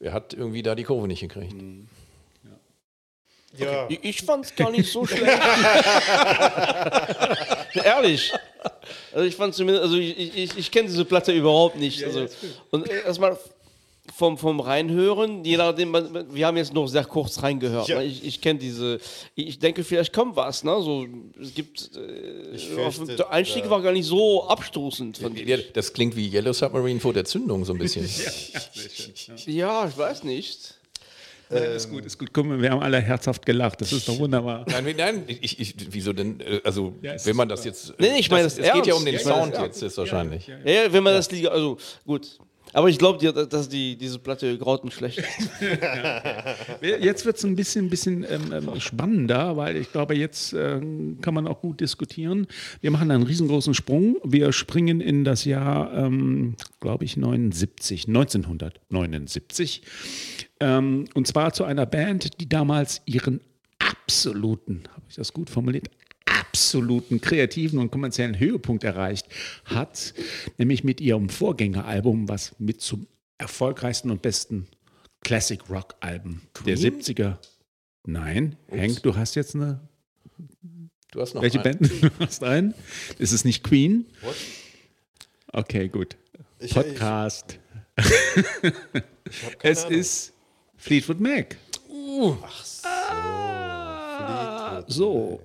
er 0.00 0.12
hat 0.12 0.34
irgendwie 0.34 0.62
da 0.62 0.74
die 0.74 0.84
Kurve 0.84 1.08
nicht 1.08 1.20
gekriegt. 1.20 1.54
Ja. 3.56 3.86
Ich, 3.88 4.02
ich 4.02 4.22
fand 4.22 4.44
es 4.44 4.54
gar 4.54 4.70
nicht 4.70 4.90
so 4.90 5.06
schlecht. 5.06 5.24
Ehrlich. 7.74 8.32
Also 9.12 9.26
ich 9.26 9.36
fand 9.36 9.54
zumindest, 9.54 9.84
also 9.84 9.96
ich, 9.96 10.18
ich, 10.18 10.36
ich, 10.36 10.58
ich 10.58 10.70
kenne 10.70 10.88
diese 10.88 11.04
Platte 11.04 11.32
überhaupt 11.32 11.76
nicht. 11.76 12.02
also, 12.04 12.26
und 12.70 12.90
äh, 12.90 13.04
erstmal 13.04 13.38
vom, 14.16 14.38
vom 14.38 14.60
Reinhören, 14.60 15.44
je 15.44 15.56
nachdem, 15.56 15.90
man, 15.90 16.32
wir 16.32 16.46
haben 16.46 16.56
jetzt 16.56 16.72
noch 16.72 16.86
sehr 16.86 17.04
kurz 17.04 17.42
reingehört. 17.42 17.88
Ja. 17.88 17.98
Ne? 17.98 18.04
Ich, 18.04 18.24
ich 18.24 18.40
kenne 18.40 18.58
diese, 18.60 19.00
ich 19.34 19.58
denke, 19.58 19.82
vielleicht 19.82 20.12
kommt 20.12 20.36
was. 20.36 20.62
Ne? 20.62 20.70
So, 20.82 21.06
es 21.42 21.52
gibt, 21.52 21.90
äh, 21.96 22.56
fürchte, 22.58 23.16
der 23.16 23.30
Einstieg 23.30 23.68
war 23.68 23.82
gar 23.82 23.92
nicht 23.92 24.06
so 24.06 24.46
abstoßend. 24.46 25.18
Fand 25.18 25.38
Ja, 25.40 25.56
ich. 25.56 25.72
das 25.72 25.92
klingt 25.92 26.14
wie 26.14 26.28
Yellow 26.32 26.52
Submarine 26.52 27.00
vor 27.00 27.12
der 27.12 27.24
Zündung 27.24 27.64
so 27.64 27.72
ein 27.72 27.78
bisschen. 27.78 28.08
Ja, 29.46 29.88
ich 29.88 29.96
weiß 29.98 30.24
nicht. 30.24 30.74
ist 31.50 31.90
gut, 31.90 32.04
ist 32.04 32.18
gut. 32.18 32.30
Guck 32.32 32.46
mal, 32.46 32.60
wir 32.60 32.70
haben 32.70 32.82
alle 32.82 33.00
herzhaft 33.00 33.44
gelacht. 33.44 33.80
Das 33.80 33.92
ist 33.92 34.08
doch 34.08 34.18
wunderbar. 34.18 34.64
Nein, 34.68 34.94
nein, 34.96 35.24
ich, 35.26 35.58
ich, 35.60 35.74
wieso 35.90 36.12
denn? 36.12 36.40
äh, 36.40 36.60
Also, 36.64 36.94
Ja, 37.02 37.14
wenn 37.24 37.36
man 37.36 37.48
das 37.48 37.64
jetzt. 37.64 37.94
Nee, 37.98 38.10
nee, 38.12 38.18
ich 38.20 38.30
meine 38.30 38.44
das, 38.44 38.56
das 38.56 38.66
Es 38.68 38.72
geht 38.72 38.86
ja 38.86 38.94
um 38.94 39.04
den 39.04 39.14
Ja, 39.14 39.20
Sound 39.20 39.54
das 39.54 39.62
jetzt, 39.62 39.82
ist 39.82 39.98
wahrscheinlich. 39.98 40.46
Ja, 40.46 40.58
ja, 40.64 40.92
wenn 40.92 41.02
man 41.02 41.14
das 41.14 41.30
Liga, 41.30 41.48
also 41.50 41.76
gut. 42.06 42.38
Aber 42.74 42.88
ich 42.88 42.98
glaube 42.98 43.20
dir, 43.20 43.32
dass 43.32 43.68
die, 43.68 43.96
diese 43.96 44.18
Platte 44.18 44.58
grautenschlecht 44.58 45.18
ist. 45.18 45.50
Jetzt 46.82 47.24
wird 47.24 47.36
es 47.36 47.44
ein 47.44 47.54
bisschen, 47.54 47.88
bisschen 47.88 48.26
ähm, 48.28 48.52
ähm, 48.52 48.80
spannender, 48.80 49.56
weil 49.56 49.76
ich 49.76 49.92
glaube, 49.92 50.16
jetzt 50.16 50.52
ähm, 50.52 51.18
kann 51.20 51.34
man 51.34 51.46
auch 51.46 51.60
gut 51.60 51.80
diskutieren. 51.80 52.48
Wir 52.80 52.90
machen 52.90 53.12
einen 53.12 53.22
riesengroßen 53.22 53.74
Sprung. 53.74 54.16
Wir 54.24 54.52
springen 54.52 55.00
in 55.00 55.22
das 55.22 55.44
Jahr, 55.44 55.94
ähm, 55.94 56.56
glaube 56.80 57.04
ich, 57.04 57.16
79, 57.16 58.08
1979. 58.08 59.82
Ähm, 60.58 61.04
und 61.14 61.28
zwar 61.28 61.52
zu 61.52 61.62
einer 61.62 61.86
Band, 61.86 62.40
die 62.40 62.48
damals 62.48 63.02
ihren 63.06 63.40
absoluten, 63.78 64.82
habe 64.92 65.02
ich 65.08 65.14
das 65.14 65.32
gut 65.32 65.48
formuliert, 65.48 65.90
absoluten 66.54 67.20
kreativen 67.20 67.80
und 67.80 67.90
kommerziellen 67.90 68.38
Höhepunkt 68.38 68.84
erreicht 68.84 69.26
hat, 69.64 70.14
nämlich 70.56 70.84
mit 70.84 71.00
ihrem 71.00 71.28
Vorgängeralbum, 71.28 72.28
was 72.28 72.54
mit 72.60 72.80
zum 72.80 73.08
erfolgreichsten 73.38 74.08
und 74.12 74.22
besten 74.22 74.68
Classic 75.24 75.58
Rock 75.68 75.96
Alben 75.98 76.42
der 76.64 76.78
70er. 76.78 77.38
Nein, 78.06 78.54
Hank, 78.70 79.02
du 79.02 79.16
hast 79.16 79.34
jetzt 79.34 79.56
eine. 79.56 79.80
Du 81.10 81.20
hast 81.20 81.34
noch 81.34 81.42
Welche 81.42 81.60
einen. 81.60 81.78
Band? 81.80 81.90
Du 82.02 82.10
hast 82.24 82.44
einen? 82.44 82.74
Ist 83.18 83.32
es 83.32 83.44
nicht 83.44 83.64
Queen? 83.64 84.06
Okay, 85.52 85.88
gut. 85.88 86.16
Ich- 86.60 86.72
Podcast. 86.72 87.58
Ich 87.96 88.04
keine 88.62 89.04
Es 89.62 89.84
Ahnung. 89.86 89.98
ist 89.98 90.32
Fleetwood 90.76 91.18
Mac. 91.18 91.56
So, 91.88 92.38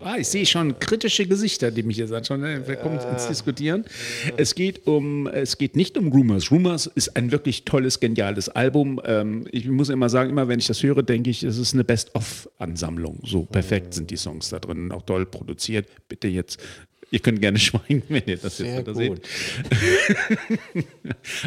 ah, 0.02 0.18
ich 0.18 0.28
sehe 0.28 0.46
schon 0.46 0.78
kritische 0.80 1.26
Gesichter, 1.26 1.72
die 1.72 1.84
mich 1.84 1.98
jetzt 1.98 2.14
anschauen. 2.14 2.42
Ne? 2.42 2.68
Wir 2.68 2.76
kommen 2.76 3.00
ins 3.00 3.28
Diskutieren. 3.28 3.86
Es 4.38 4.56
geht 4.56 4.88
um, 4.88 5.28
es 5.28 5.58
geht 5.58 5.76
nicht 5.76 5.98
um 5.98 6.12
Rumors. 6.12 6.52
Rumors 6.52 6.88
ist 6.88 7.16
ein 7.16 7.32
wirklich 7.32 7.66
tolles, 7.66 8.00
geniales 8.00 8.50
Album. 8.50 9.02
Ähm, 9.06 9.48
ich 9.52 9.68
muss 9.68 9.90
immer 9.90 10.10
sagen, 10.10 10.30
immer 10.30 10.48
wenn 10.48 10.60
ich 10.60 10.68
das 10.68 10.84
höre, 10.84 11.04
denke 11.04 11.30
ich, 11.30 11.44
es 11.44 11.58
ist 11.58 11.74
eine 11.74 11.84
Best-of-Ansammlung. 11.84 13.20
So 13.26 13.44
perfekt 13.44 13.94
sind 13.94 14.12
die 14.12 14.18
Songs 14.18 14.50
da 14.50 14.60
drin, 14.60 14.92
auch 14.92 15.04
toll 15.04 15.26
produziert. 15.26 15.88
Bitte 16.08 16.28
jetzt. 16.28 16.60
Ihr 17.12 17.20
könnt 17.20 17.42
gerne 17.42 17.58
schweigen, 17.60 18.04
wenn 18.08 18.24
ihr 18.28 18.38
das 18.38 18.58
jetzt 18.60 18.70
Sehr 18.70 18.80
wieder 18.80 18.94
seht. 18.96 19.10
gut. 19.10 19.22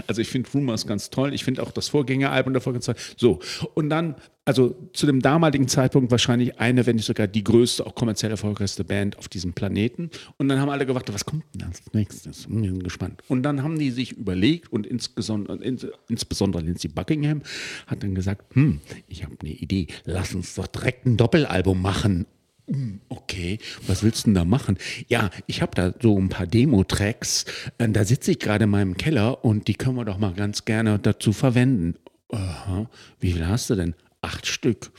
Also 0.07 0.21
ich 0.21 0.29
finde 0.29 0.51
Rumors 0.51 0.87
ganz 0.87 1.11
toll. 1.11 1.35
Ich 1.35 1.45
finde 1.45 1.63
auch 1.63 1.71
das 1.73 1.89
Vorgängeralbum 1.89 2.53
davor 2.55 2.73
ganz 2.73 2.87
toll. 2.87 2.95
So, 3.17 3.41
und 3.75 3.91
dann, 3.91 4.17
also 4.45 4.77
zu 4.93 5.07
dem 5.07 5.21
damaligen 5.21 5.69
Zeitpunkt 5.69 6.11
wahrscheinlich 6.11 6.59
eine, 6.61 6.87
wenn 6.87 6.97
nicht 6.97 7.05
sogar 7.07 7.27
die 7.27 7.45
größte, 7.45 7.87
auch 7.87 7.95
kommerziell 7.95 8.31
erfolgreichste 8.31 8.85
Band 8.85 9.19
auf 9.19 9.29
diesem 9.29 9.53
Planeten. 9.53 10.11
Und 10.37 10.49
dann 10.49 10.59
haben 10.61 10.69
alle 10.71 10.87
gewartet, 10.87 11.15
was 11.15 11.25
kommt 11.25 11.45
denn 11.55 11.63
als 11.69 11.83
nächstes? 11.93 12.47
Hm, 12.47 12.65
Ich 12.65 12.71
bin 12.71 12.83
gespannt. 12.83 13.23
Und 13.29 13.43
dann 13.43 13.63
haben 13.63 13.79
die 13.79 13.91
sich 13.91 14.13
überlegt 14.13 14.73
und 14.73 14.87
insbesondere, 14.87 15.57
ins, 15.63 15.87
insbesondere 16.09 16.63
Lindsey 16.63 16.89
Buckingham 16.89 17.43
hat 17.87 18.03
dann 18.03 18.15
gesagt, 18.15 18.55
hm, 18.55 18.81
ich 19.09 19.25
habe 19.25 19.37
eine 19.43 19.51
Idee, 19.53 19.87
lass 20.05 20.35
uns 20.35 20.55
doch 20.55 20.67
direkt 20.67 21.07
ein 21.07 21.17
Doppelalbum 21.17 21.81
machen. 21.81 22.27
Hm, 22.69 23.01
Okay, 23.09 23.59
was 23.87 24.03
willst 24.03 24.23
du 24.25 24.29
denn 24.29 24.35
da 24.35 24.45
machen? 24.45 24.79
Ja, 25.09 25.31
ich 25.47 25.63
habe 25.63 25.73
da 25.75 25.93
so 26.01 26.19
ein 26.19 26.29
paar 26.29 26.47
Demo-Tracks. 26.47 27.45
äh, 27.79 27.89
Da 27.89 28.05
sitze 28.05 28.33
ich 28.33 28.39
gerade 28.39 28.65
in 28.65 28.71
meinem 28.71 28.97
Keller 28.97 29.45
und 29.45 29.69
die 29.69 29.75
können 29.75 29.97
wir 29.97 30.05
doch 30.05 30.19
mal 30.19 30.33
ganz 30.35 30.65
gerne 30.65 30.99
dazu 30.99 31.33
verwenden. 31.33 31.97
Aha, 32.31 32.89
wie 33.21 33.33
viel 33.33 33.47
hast 33.47 33.69
du 33.71 33.75
denn? 33.75 33.95
Acht 34.23 34.47
Stück. 34.47 34.91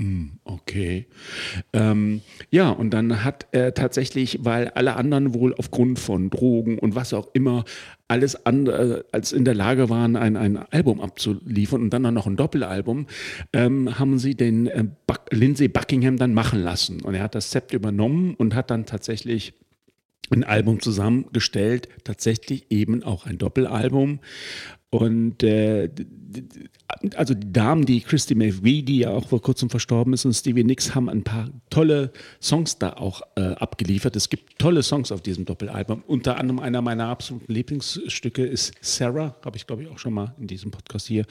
Hm, 0.00 0.30
Okay. 0.44 1.06
Ähm, 1.74 2.22
ja, 2.50 2.70
und 2.70 2.90
dann 2.90 3.22
hat 3.22 3.46
er 3.52 3.74
tatsächlich, 3.74 4.38
weil 4.42 4.68
alle 4.68 4.96
anderen 4.96 5.34
wohl 5.34 5.54
aufgrund 5.54 5.98
von 5.98 6.30
Drogen 6.30 6.78
und 6.78 6.94
was 6.94 7.12
auch 7.12 7.28
immer 7.34 7.64
alles 8.08 8.46
andere 8.46 9.04
als 9.12 9.32
in 9.32 9.44
der 9.44 9.54
Lage 9.54 9.90
waren, 9.90 10.16
ein, 10.16 10.36
ein 10.36 10.56
Album 10.56 11.02
abzuliefern 11.02 11.82
und 11.82 11.90
dann 11.90 12.02
noch 12.14 12.26
ein 12.26 12.36
Doppelalbum, 12.36 13.06
ähm, 13.52 13.98
haben 13.98 14.18
sie 14.18 14.34
den 14.34 14.68
äh, 14.68 14.84
Buck, 15.06 15.20
Lindsay 15.30 15.68
Buckingham 15.68 16.16
dann 16.16 16.32
machen 16.32 16.62
lassen. 16.62 17.02
Und 17.02 17.14
er 17.14 17.22
hat 17.22 17.34
das 17.34 17.50
Zept 17.50 17.74
übernommen 17.74 18.34
und 18.36 18.54
hat 18.54 18.70
dann 18.70 18.86
tatsächlich 18.86 19.52
ein 20.30 20.44
Album 20.44 20.80
zusammengestellt, 20.80 21.88
tatsächlich 22.04 22.70
eben 22.70 23.02
auch 23.02 23.26
ein 23.26 23.36
Doppelalbum. 23.36 24.20
Und 24.90 25.44
äh, 25.44 25.88
also 27.14 27.34
die 27.34 27.52
Damen, 27.52 27.86
die 27.86 28.00
Christy 28.00 28.34
McVie, 28.34 28.82
die 28.82 28.98
ja 28.98 29.10
auch 29.10 29.28
vor 29.28 29.40
kurzem 29.40 29.70
verstorben 29.70 30.12
ist, 30.12 30.24
und 30.24 30.32
Stevie 30.32 30.64
Nicks 30.64 30.94
haben 30.96 31.08
ein 31.08 31.22
paar 31.22 31.48
tolle 31.70 32.12
Songs 32.42 32.78
da 32.78 32.94
auch 32.94 33.22
äh, 33.36 33.40
abgeliefert. 33.40 34.16
Es 34.16 34.28
gibt 34.28 34.58
tolle 34.58 34.82
Songs 34.82 35.12
auf 35.12 35.22
diesem 35.22 35.44
Doppelalbum. 35.44 36.02
Unter 36.06 36.38
anderem 36.38 36.58
einer 36.58 36.82
meiner 36.82 37.06
absoluten 37.06 37.52
Lieblingsstücke 37.52 38.44
ist 38.44 38.74
Sarah, 38.80 39.36
habe 39.44 39.56
ich 39.56 39.68
glaube 39.68 39.84
ich 39.84 39.88
auch 39.88 39.98
schon 39.98 40.12
mal 40.12 40.34
in 40.40 40.48
diesem 40.48 40.72
Podcast 40.72 41.06
hier 41.06 41.24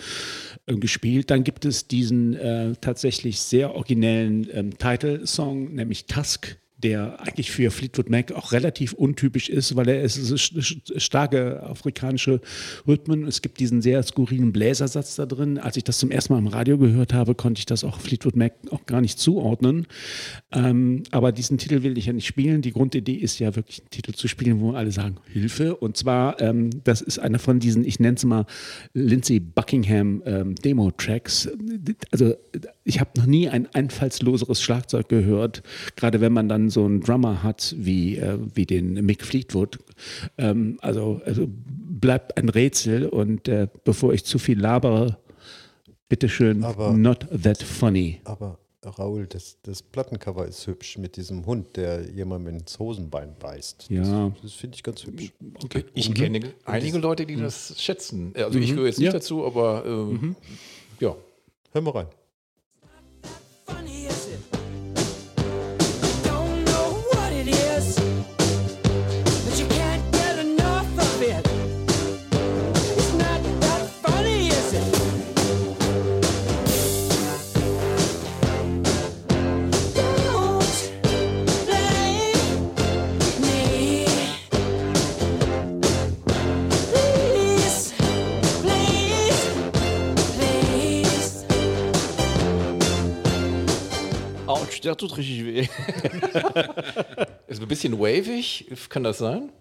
äh, 0.65 0.75
gespielt. 0.75 1.29
Dann 1.29 1.43
gibt 1.43 1.65
es 1.65 1.87
diesen 1.87 2.35
äh, 2.35 2.73
tatsächlich 2.79 3.41
sehr 3.41 3.75
originellen 3.75 4.47
ähm, 4.53 4.77
Title-Song, 4.77 5.73
nämlich 5.73 6.05
Tusk 6.05 6.57
der 6.83 7.19
eigentlich 7.21 7.51
für 7.51 7.71
Fleetwood 7.71 8.09
Mac 8.09 8.31
auch 8.31 8.51
relativ 8.51 8.93
untypisch 8.93 9.49
ist, 9.49 9.75
weil 9.75 9.89
er 9.89 10.01
ist 10.01 10.17
st- 10.17 10.59
st- 10.59 10.99
starke 10.99 11.61
afrikanische 11.63 12.39
Rhythmen. 12.87 13.27
Es 13.27 13.41
gibt 13.41 13.59
diesen 13.59 13.81
sehr 13.81 14.01
skurrilen 14.03 14.53
Bläsersatz 14.53 15.15
da 15.15 15.25
drin. 15.25 15.57
Als 15.57 15.75
ich 15.75 15.83
das 15.83 15.99
zum 15.99 16.09
ersten 16.09 16.33
Mal 16.33 16.39
im 16.39 16.47
Radio 16.47 16.77
gehört 16.77 17.13
habe, 17.13 17.35
konnte 17.35 17.59
ich 17.59 17.65
das 17.65 17.83
auch 17.83 17.99
Fleetwood 17.99 18.37
Mac 18.37 18.53
auch 18.71 18.85
gar 18.85 19.01
nicht 19.01 19.19
zuordnen. 19.19 19.87
Ähm, 20.53 21.03
aber 21.11 21.31
diesen 21.31 21.57
Titel 21.57 21.83
will 21.83 21.97
ich 21.97 22.05
ja 22.05 22.13
nicht 22.13 22.27
spielen. 22.27 22.61
Die 22.61 22.71
Grundidee 22.71 23.15
ist 23.15 23.39
ja 23.39 23.55
wirklich 23.55 23.81
einen 23.81 23.89
Titel 23.89 24.13
zu 24.13 24.27
spielen, 24.27 24.61
wo 24.61 24.71
alle 24.71 24.91
sagen 24.91 25.17
Hilfe. 25.31 25.75
Und 25.75 25.97
zwar, 25.97 26.39
ähm, 26.41 26.69
das 26.85 27.01
ist 27.01 27.19
einer 27.19 27.39
von 27.39 27.59
diesen, 27.59 27.83
ich 27.83 27.99
nenne 27.99 28.15
es 28.15 28.23
mal 28.23 28.45
Lindsay 28.93 29.39
Buckingham 29.39 30.23
ähm, 30.25 30.55
Demo-Tracks. 30.55 31.49
Also 32.11 32.35
ich 32.85 32.99
habe 32.99 33.11
noch 33.17 33.25
nie 33.25 33.49
ein 33.49 33.67
einfallsloseres 33.73 34.61
Schlagzeug 34.61 35.09
gehört, 35.09 35.61
gerade 35.95 36.21
wenn 36.21 36.31
man 36.31 36.47
dann 36.47 36.68
so 36.69 36.86
einen 36.86 37.01
Drummer 37.01 37.43
hat 37.43 37.75
wie, 37.77 38.17
äh, 38.17 38.38
wie 38.53 38.65
den 38.65 38.93
Mick 39.05 39.23
Fleetwood. 39.25 39.79
Ähm, 40.38 40.77
also, 40.82 41.21
also 41.25 41.47
bleibt 41.49 42.38
ein 42.38 42.49
Rätsel 42.49 43.08
und 43.08 43.47
äh, 43.47 43.67
bevor 43.84 44.13
ich 44.13 44.23
zu 44.25 44.39
viel 44.39 44.60
labere, 44.60 45.17
bitteschön, 46.08 46.63
Aber- 46.63 46.91
not 46.93 47.27
that 47.43 47.62
funny. 47.62 48.21
Aber 48.23 48.58
Raoul, 48.84 49.27
das, 49.27 49.58
das 49.63 49.82
Plattencover 49.84 50.47
ist 50.47 50.65
hübsch 50.65 50.97
mit 50.97 51.17
diesem 51.17 51.45
Hund, 51.45 51.75
der 51.75 52.10
jemandem 52.12 52.55
ins 52.55 52.79
Hosenbein 52.79 53.36
beißt. 53.38 53.88
Ja. 53.89 54.29
Das, 54.29 54.41
das 54.41 54.53
finde 54.53 54.75
ich 54.75 54.84
ganz 54.84 55.05
hübsch. 55.05 55.34
Okay. 55.63 55.84
Ich 55.93 56.13
kenne 56.15 56.53
einige 56.63 56.97
Leute, 56.97 57.25
die 57.25 57.36
das 57.36 57.75
schätzen. 57.82 58.32
Also 58.36 58.58
ich 58.58 58.69
gehöre 58.69 58.86
jetzt 58.88 58.99
nicht 58.99 59.08
Ja. 59.08 59.12
dazu, 59.12 59.45
aber 59.45 59.86
äh, 59.86 61.03
ja. 61.03 61.15
Hör 61.73 61.82
mal 61.82 61.91
rein. 61.91 62.08
Der 94.89 94.97
tut 94.97 95.17
richtig 95.17 95.45
weh. 95.45 95.60
Ist 97.47 97.62
ein 97.62 97.67
bisschen 97.67 97.99
wavig, 97.99 98.65
kann 98.89 99.04
das 99.04 99.19
sein? 99.19 99.52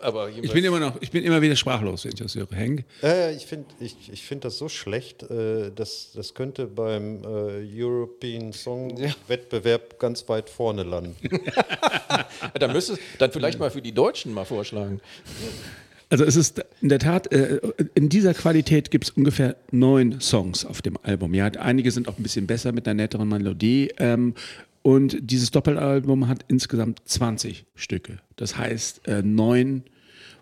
Aber 0.00 0.28
Ich 0.30 0.52
bin 0.52 0.64
immer 0.64 0.78
noch, 0.78 1.00
ich 1.00 1.10
bin 1.10 1.24
immer 1.24 1.42
wieder 1.42 1.56
sprachlos, 1.56 2.04
wenn 2.04 2.12
ich 2.12 2.20
das 2.20 2.34
höre. 2.36 2.46
Henk? 2.52 2.84
Äh, 3.02 3.34
ich 3.34 3.46
finde 3.46 3.66
ich, 3.80 3.96
ich 4.12 4.22
find 4.22 4.44
das 4.44 4.56
so 4.58 4.68
schlecht, 4.68 5.24
äh, 5.24 5.72
dass 5.72 6.12
das 6.14 6.34
könnte 6.34 6.66
beim 6.66 7.24
äh, 7.24 7.82
European 7.82 8.52
Song 8.52 8.96
Wettbewerb 9.26 9.98
ganz 9.98 10.28
weit 10.28 10.50
vorne 10.50 10.84
landen. 10.84 11.16
dann 12.60 12.72
müsstest 12.72 13.00
dann 13.18 13.32
vielleicht 13.32 13.58
mal 13.58 13.70
für 13.70 13.82
die 13.82 13.92
Deutschen 13.92 14.32
mal 14.32 14.44
vorschlagen. 14.44 15.00
Also 16.10 16.24
es 16.24 16.36
ist 16.36 16.64
in 16.80 16.88
der 16.88 16.98
Tat, 16.98 17.30
äh, 17.32 17.60
in 17.94 18.08
dieser 18.08 18.32
Qualität 18.32 18.90
gibt 18.90 19.04
es 19.04 19.10
ungefähr 19.10 19.56
neun 19.70 20.20
Songs 20.20 20.64
auf 20.64 20.80
dem 20.80 20.96
Album. 21.02 21.34
Ja, 21.34 21.46
einige 21.46 21.90
sind 21.90 22.08
auch 22.08 22.16
ein 22.16 22.22
bisschen 22.22 22.46
besser 22.46 22.72
mit 22.72 22.88
einer 22.88 22.94
netteren 22.94 23.28
Melodie. 23.28 23.92
Ähm, 23.98 24.34
und 24.82 25.18
dieses 25.20 25.50
Doppelalbum 25.50 26.28
hat 26.28 26.44
insgesamt 26.48 27.02
20 27.04 27.66
Stücke. 27.74 28.20
Das 28.36 28.56
heißt, 28.56 29.06
äh, 29.06 29.22
neun 29.22 29.82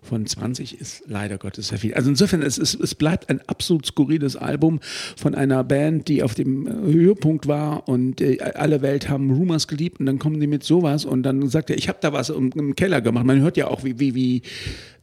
von 0.07 0.25
20 0.25 0.79
ist 0.79 1.03
leider 1.07 1.37
Gottes 1.37 1.67
sehr 1.69 1.77
viel. 1.77 1.93
Also 1.93 2.09
insofern, 2.09 2.41
es, 2.41 2.57
ist, 2.57 2.79
es 2.79 2.95
bleibt 2.95 3.29
ein 3.29 3.41
absolut 3.47 3.85
skurriles 3.85 4.35
Album 4.35 4.79
von 5.15 5.35
einer 5.35 5.63
Band, 5.63 6.07
die 6.07 6.23
auf 6.23 6.33
dem 6.33 6.67
äh, 6.67 6.71
Höhepunkt 6.93 7.47
war 7.47 7.87
und 7.87 8.21
äh, 8.21 8.39
alle 8.39 8.81
Welt 8.81 9.09
haben 9.09 9.29
Rumors 9.31 9.67
geliebt 9.67 9.99
und 9.99 10.05
dann 10.05 10.19
kommen 10.19 10.39
die 10.39 10.47
mit 10.47 10.63
sowas 10.63 11.05
und 11.05 11.23
dann 11.23 11.47
sagt 11.49 11.69
er, 11.69 11.77
ich 11.77 11.89
habe 11.89 11.99
da 12.01 12.13
was 12.13 12.29
im, 12.29 12.51
im 12.55 12.75
Keller 12.75 13.01
gemacht. 13.01 13.25
Man 13.25 13.41
hört 13.41 13.57
ja 13.57 13.67
auch, 13.67 13.83
wie, 13.83 13.99
wie, 13.99 14.15
wie 14.15 14.41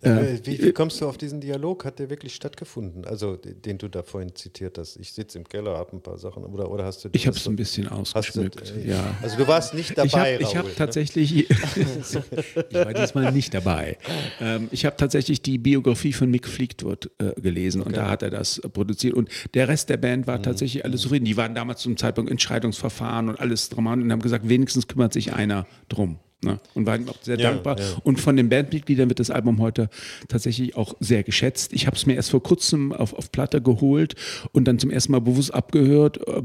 Äh, 0.00 0.38
wie, 0.44 0.62
wie 0.62 0.72
kommst 0.72 1.00
du 1.00 1.08
auf 1.08 1.16
diesen 1.16 1.40
Dialog? 1.40 1.86
Hat 1.86 1.98
der 1.98 2.10
wirklich 2.10 2.34
stattgefunden? 2.34 3.06
Also, 3.06 3.36
den 3.36 3.78
du 3.78 3.88
da 3.88 4.02
vorhin 4.02 4.34
zitiert 4.34 4.76
hast. 4.76 4.96
Ich 4.98 5.12
sitze 5.12 5.38
im 5.38 5.48
Keller, 5.48 5.78
habe 5.78 5.96
ein 5.96 6.02
paar 6.02 6.18
Sachen. 6.18 6.44
Oder, 6.44 6.70
oder 6.70 6.84
hast 6.84 7.04
du 7.04 7.08
ich 7.12 7.26
habe 7.26 7.38
es 7.38 7.48
ein 7.48 7.56
bisschen 7.56 7.88
hast 7.90 8.12
du, 8.14 8.18
ausgeschmückt. 8.18 8.74
äh, 8.84 8.90
ja. 8.90 9.16
Also, 9.22 9.38
du 9.38 9.48
warst 9.48 9.72
nicht 9.72 9.90
Ich 9.90 9.96
dabei. 9.96 10.34
habe 10.34 10.42
ich 10.42 10.48
hab 10.56 10.64
Raoul, 10.64 10.70
ne? 10.72 10.76
tatsächlich, 10.76 11.48
ich 11.48 12.74
war 12.74 12.92
diesmal 12.92 13.32
nicht 13.32 13.54
dabei. 13.54 13.96
Ähm, 14.42 14.68
ich 14.72 14.84
habe 14.84 14.93
tatsächlich 14.96 15.42
die 15.42 15.58
Biografie 15.58 16.12
von 16.12 16.30
Mick 16.30 16.46
Fleetwood 16.48 17.10
äh, 17.18 17.40
gelesen 17.40 17.82
und 17.82 17.96
da 17.96 18.08
hat 18.08 18.22
er 18.22 18.30
das 18.30 18.58
äh, 18.58 18.68
produziert. 18.68 19.14
Und 19.14 19.28
der 19.54 19.68
Rest 19.68 19.88
der 19.90 19.96
Band 19.96 20.22
Mhm. 20.22 20.26
war 20.26 20.42
tatsächlich 20.42 20.84
alle 20.84 20.96
zufrieden. 20.96 21.24
Die 21.24 21.36
waren 21.36 21.54
damals 21.54 21.80
zum 21.80 21.96
Zeitpunkt 21.96 22.30
Entscheidungsverfahren 22.30 23.28
und 23.28 23.40
alles 23.40 23.68
drum 23.68 23.86
und 23.86 24.10
haben 24.12 24.22
gesagt, 24.22 24.48
wenigstens 24.48 24.88
kümmert 24.88 25.12
sich 25.12 25.32
einer 25.34 25.66
drum. 25.88 26.18
Ne? 26.42 26.60
Und 26.74 26.84
waren 26.86 27.08
auch 27.08 27.16
sehr 27.22 27.38
Ja, 27.38 27.50
dankbar. 27.52 27.78
ja. 27.80 27.84
Und 28.02 28.20
von 28.20 28.36
den 28.36 28.50
Bandmitgliedern 28.50 29.08
wird 29.08 29.18
das 29.18 29.30
Album 29.30 29.60
heute 29.60 29.88
tatsächlich 30.28 30.76
auch 30.76 30.94
sehr 31.00 31.22
geschätzt. 31.22 31.72
Ich 31.72 31.86
habe 31.86 31.96
es 31.96 32.04
mir 32.04 32.14
erst 32.14 32.30
vor 32.30 32.42
kurzem 32.42 32.92
auf, 32.92 33.14
auf 33.14 33.32
Platte 33.32 33.62
geholt 33.62 34.14
und 34.52 34.66
dann 34.66 34.78
zum 34.78 34.90
ersten 34.90 35.12
Mal 35.12 35.20
bewusst 35.20 35.54
abgehört. 35.54 36.18
äh, 36.28 36.42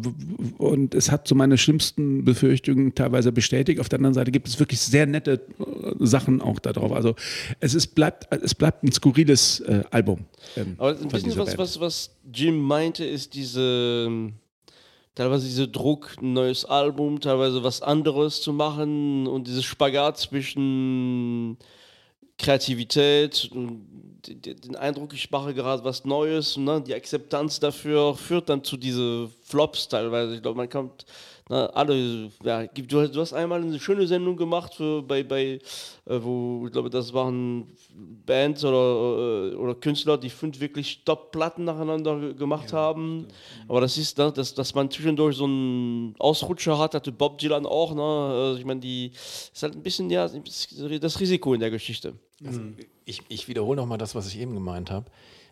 Und 0.58 0.95
es 0.95 1.12
hat 1.12 1.28
so 1.28 1.36
meine 1.36 1.58
schlimmsten 1.58 2.23
Befürchtungen 2.23 2.95
teilweise 2.95 3.32
bestätigt. 3.34 3.82
Auf 3.82 3.89
der 3.89 3.99
anderen 3.99 4.13
Seite 4.13 4.32
gibt 4.32 4.47
es 4.47 4.58
wirklich 4.60 4.80
sehr 4.80 5.06
nette 5.06 5.41
äh, 5.60 5.91
Sachen 5.99 6.41
auch 6.41 6.60
da 6.60 6.71
drauf. 6.71 6.93
Also 6.93 7.15
es 7.60 7.73
ist, 7.73 7.88
bleibt, 7.95 8.34
es 8.41 8.56
bleibt 8.56 8.84
ein 8.84 8.91
skurriles 8.93 9.60
äh, 9.62 9.84
Album. 9.91 10.25
ähm, 10.56 10.75
Aber 10.78 10.91
ein 10.97 11.08
bisschen 11.10 11.36
was, 11.38 11.47
Band. 11.47 11.58
was, 11.58 11.80
was 11.82 12.15
Jim 12.34 12.58
meinte, 12.58 13.04
ist 13.04 13.34
diese, 13.34 14.06
ähm, 14.08 14.34
teilweise 15.19 15.47
dieser 15.47 15.67
Druck, 15.67 16.15
ein 16.21 16.32
neues 16.32 16.63
Album, 16.63 17.19
teilweise 17.19 17.62
was 17.62 17.82
anderes 17.82 18.41
zu 18.41 18.53
machen 18.53 19.27
und 19.27 19.47
dieses 19.47 19.65
Spagat 19.65 20.17
zwischen 20.17 21.58
Kreativität 22.38 23.49
und 23.51 23.86
den 24.25 24.77
Eindruck, 24.77 25.13
ich 25.13 25.29
mache 25.29 25.53
gerade 25.53 25.84
was 25.84 26.05
Neues, 26.05 26.55
ne? 26.55 26.82
die 26.82 26.95
Akzeptanz 26.95 27.60
dafür 27.60 28.15
führt 28.15 28.47
dann 28.47 28.63
zu 28.63 28.77
diese 28.77 29.29
Flops 29.43 29.89
teilweise. 29.89 30.36
Ich 30.36 30.41
glaube, 30.41 30.55
man 30.55 30.69
kommt, 30.69 31.05
ne, 31.50 31.76
alle, 31.76 32.30
ja, 32.44 32.66
du, 32.68 33.02
hast- 33.02 33.16
du 33.16 33.20
hast 33.22 33.34
einmal 33.34 33.62
eine 33.62 33.80
schöne 33.80 34.08
Sendung 34.08 34.38
gemacht 34.38 34.76
für, 34.76 35.02
bei, 35.02 35.24
bei 35.24 35.60
äh, 36.06 36.20
wo, 36.22 36.64
ich 36.66 36.72
glaube, 36.72 36.90
das 36.90 37.14
waren 37.14 37.66
Bands 38.26 38.64
oder, 38.64 39.52
äh, 39.52 39.56
oder 39.56 39.76
Künstler, 39.76 40.18
die 40.18 40.30
fünf 40.30 40.60
wirklich 40.60 41.04
Top-Platten 41.04 41.66
nacheinander 41.66 42.20
ge- 42.20 42.34
gemacht 42.36 42.72
haben. 42.74 43.28
Aber 43.68 43.82
das 43.82 43.98
ist, 43.98 44.18
ne, 44.18 44.32
dass, 44.32 44.54
dass 44.54 44.74
man 44.74 44.90
zwischendurch 44.90 45.36
so 45.36 45.46
einen 45.46 46.16
Ausrutscher 46.20 46.78
hat, 46.78 46.94
hatte 46.96 47.12
Bob 47.12 47.38
Dylan 47.40 47.66
auch. 47.66 47.94
Ne? 47.94 48.02
Also 48.02 48.60
ich 48.60 48.66
meine, 48.66 48.80
die 48.80 49.12
ist 49.14 49.62
halt 49.64 49.76
ein 49.76 49.84
bisschen 49.84 50.10
ja, 50.10 50.28
das 50.30 51.20
Risiko 51.20 51.54
in 51.54 51.60
der 51.60 51.72
Geschichte. 51.72 52.14
Ich, 53.06 53.22
ich 53.28 53.48
wiederhole 53.48 53.76
nochmal 53.82 53.98
das, 53.98 54.16
was 54.16 54.28
ich 54.28 54.40
eben 54.40 54.54
gemeint 54.54 54.92
habe. 54.92 55.08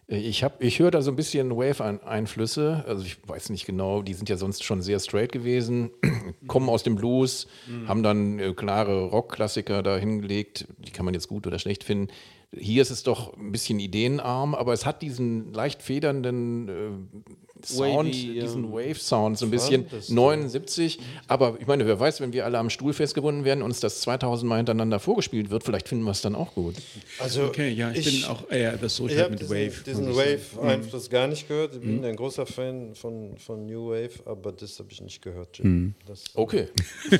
Ich, 0.09 0.41
hab, 0.41 0.63
ich 0.63 0.79
höre 0.79 0.91
da 0.91 1.01
so 1.01 1.11
ein 1.11 1.17
bisschen 1.17 1.51
Wave-Einflüsse. 1.51 2.85
Also 2.87 3.03
ich 3.03 3.17
weiß 3.27 3.49
nicht 3.49 3.65
genau, 3.65 4.01
die 4.01 4.13
sind 4.13 4.29
ja 4.29 4.37
sonst 4.37 4.63
schon 4.63 4.81
sehr 4.81 4.99
straight 4.99 5.33
gewesen, 5.33 5.91
kommen 6.47 6.69
aus 6.69 6.83
dem 6.83 6.95
Blues, 6.95 7.47
haben 7.87 8.03
dann 8.03 8.39
äh, 8.39 8.53
klare 8.53 9.07
Rock-Klassiker 9.07 9.83
da 9.83 9.97
hingelegt. 9.97 10.65
Die 10.77 10.91
kann 10.91 11.03
man 11.03 11.13
jetzt 11.13 11.27
gut 11.27 11.45
oder 11.45 11.59
schlecht 11.59 11.83
finden. 11.83 12.07
Hier 12.55 12.81
ist 12.81 12.91
es 12.91 13.03
doch 13.03 13.35
ein 13.35 13.51
bisschen 13.51 13.79
ideenarm, 13.79 14.55
aber 14.55 14.71
es 14.71 14.85
hat 14.85 15.01
diesen 15.01 15.51
leicht 15.51 15.81
federnden 15.81 16.69
äh, 16.69 17.31
Sound, 17.65 18.09
Wavy, 18.09 18.33
ja. 18.35 18.41
diesen 18.43 18.71
Wave-Sound, 18.71 19.37
so 19.37 19.45
ein 19.45 19.51
bisschen 19.51 19.87
das- 19.89 20.09
79. 20.09 20.99
Aber 21.27 21.57
ich 21.59 21.67
meine, 21.67 21.85
wer 21.85 21.99
weiß, 21.99 22.21
wenn 22.21 22.33
wir 22.33 22.45
alle 22.45 22.57
am 22.57 22.69
Stuhl 22.69 22.93
festgebunden 22.93 23.43
werden, 23.45 23.61
uns 23.63 23.79
das 23.79 24.01
2000 24.01 24.47
Mal 24.49 24.57
hintereinander 24.57 24.99
vorgespielt 24.99 25.49
wird, 25.49 25.63
vielleicht 25.63 25.87
finden 25.87 26.03
wir 26.05 26.11
es 26.11 26.21
dann 26.21 26.35
auch 26.35 26.53
gut. 26.53 26.75
Also, 27.19 27.43
Okay, 27.45 27.69
ja, 27.69 27.91
ich, 27.91 28.05
bin 28.05 28.25
auch 28.29 28.49
eher 28.49 28.77
das 28.77 28.95
so 28.95 29.05
Ich 29.07 29.13
halt 29.13 29.21
habe 29.23 29.31
mit 29.31 29.41
diesen, 29.41 29.55
Wave. 29.55 29.83
diesen 29.85 30.09
ich. 30.11 30.15
Wave-Einfluss 30.17 31.09
gar 31.09 31.27
nicht 31.27 31.47
gehört. 31.47 31.75
Ich 31.75 31.81
Mhm. 31.81 32.01
bin 32.01 32.05
ein 32.05 32.15
großer 32.15 32.45
Fan 32.45 32.93
von, 32.95 33.37
von 33.37 33.65
New 33.65 33.89
Wave, 33.89 34.11
aber 34.25 34.51
das 34.51 34.77
habe 34.79 34.89
ich 34.91 35.01
nicht 35.01 35.21
gehört. 35.21 35.59
Mhm. 35.63 35.65
Jim. 35.65 35.95
Das 36.07 36.23
Okay. 36.33 36.67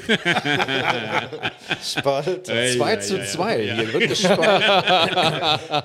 Spalt. 1.84 2.46
2 2.48 2.96
zu 2.98 3.24
2. 3.26 3.64
Hier 3.76 3.94
wird 3.94 4.10
gespart. 4.10 4.64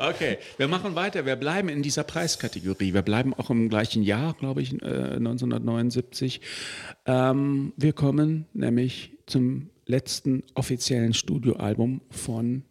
Okay, 0.12 0.38
wir 0.56 0.68
machen 0.68 0.94
weiter. 0.94 1.24
Wir 1.26 1.36
bleiben 1.36 1.68
in 1.68 1.82
dieser 1.82 2.04
Preiskategorie. 2.04 2.94
Wir 2.94 3.02
bleiben 3.02 3.34
auch 3.34 3.50
im 3.50 3.68
gleichen 3.68 4.02
Jahr, 4.02 4.34
glaube 4.42 4.60
ich, 4.60 4.72
äh, 4.82 5.18
1979. 5.18 6.40
Ähm, 7.06 7.72
wir 7.76 7.92
kommen 7.92 8.46
nämlich 8.52 9.12
zum 9.26 9.70
letzten 9.86 10.42
offiziellen 10.54 11.14
Studioalbum 11.14 12.00
von 12.10 12.64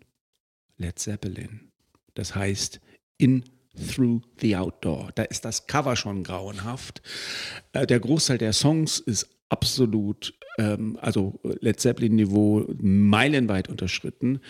Led 0.77 0.99
Zeppelin. 0.99 1.71
Das 2.13 2.35
heißt 2.35 2.81
In 3.17 3.45
Through 3.73 4.21
the 4.41 4.57
Outdoor. 4.57 5.11
Da 5.15 5.23
ist 5.23 5.45
das 5.45 5.65
Cover 5.65 5.95
schon 5.95 6.23
grauenhaft. 6.25 7.01
Äh, 7.71 7.87
der 7.87 8.01
Großteil 8.01 8.37
der 8.37 8.51
Songs 8.51 8.99
ist 8.99 9.29
absolut, 9.47 10.33
ähm, 10.57 10.97
also 11.01 11.39
Led 11.61 11.79
Zeppelin-Niveau 11.79 12.65
meilenweit 12.81 13.69
unterschritten. 13.69 14.41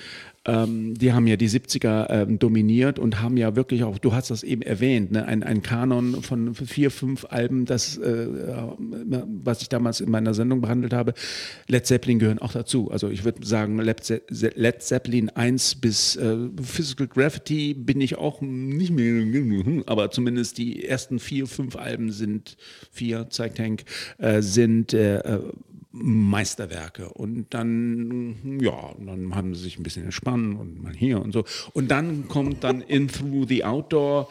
Ähm, 0.43 0.95
die 0.95 1.13
haben 1.13 1.27
ja 1.27 1.35
die 1.35 1.49
70er 1.49 2.09
ähm, 2.09 2.39
dominiert 2.39 2.97
und 2.97 3.21
haben 3.21 3.37
ja 3.37 3.55
wirklich 3.55 3.83
auch, 3.83 3.99
du 3.99 4.13
hast 4.13 4.31
das 4.31 4.41
eben 4.41 4.63
erwähnt, 4.63 5.11
ne, 5.11 5.25
ein, 5.25 5.43
ein 5.43 5.61
Kanon 5.61 6.23
von 6.23 6.55
vier, 6.55 6.89
fünf 6.89 7.27
Alben, 7.29 7.65
das, 7.65 7.97
äh, 7.97 8.27
was 9.43 9.61
ich 9.61 9.69
damals 9.69 10.01
in 10.01 10.09
meiner 10.09 10.33
Sendung 10.33 10.61
behandelt 10.61 10.93
habe. 10.93 11.13
Led 11.67 11.85
Zeppelin 11.85 12.17
gehören 12.17 12.39
auch 12.39 12.53
dazu. 12.53 12.89
Also 12.89 13.09
ich 13.09 13.23
würde 13.23 13.45
sagen, 13.45 13.77
Led, 13.77 14.03
Ze 14.03 14.21
Led 14.29 14.81
Zeppelin 14.81 15.29
1 15.29 15.75
bis 15.75 16.15
äh, 16.15 16.35
Physical 16.63 17.07
Gravity 17.07 17.75
bin 17.75 18.01
ich 18.01 18.17
auch 18.17 18.41
nicht 18.41 18.91
mehr, 18.91 19.83
aber 19.85 20.09
zumindest 20.09 20.57
die 20.57 20.83
ersten 20.83 21.19
vier, 21.19 21.45
fünf 21.45 21.75
Alben 21.75 22.11
sind, 22.11 22.57
vier, 22.91 23.29
zeigt 23.29 23.59
Hank, 23.59 23.83
äh, 24.17 24.41
sind 24.41 24.93
äh, 24.93 25.17
äh, 25.19 25.39
Meisterwerke. 25.91 27.09
Und 27.09 27.53
dann, 27.53 28.59
ja, 28.61 28.93
dann 28.97 29.35
haben 29.35 29.55
sie 29.55 29.63
sich 29.63 29.77
ein 29.77 29.83
bisschen 29.83 30.05
entspannen 30.05 30.55
und 30.55 30.81
mal 30.81 30.93
hier 30.93 31.21
und 31.21 31.33
so. 31.33 31.43
Und 31.73 31.89
dann 31.89 32.27
kommt 32.27 32.63
dann 32.63 32.81
In 32.81 33.07
Through 33.07 33.47
the 33.47 33.65
Outdoor. 33.65 34.29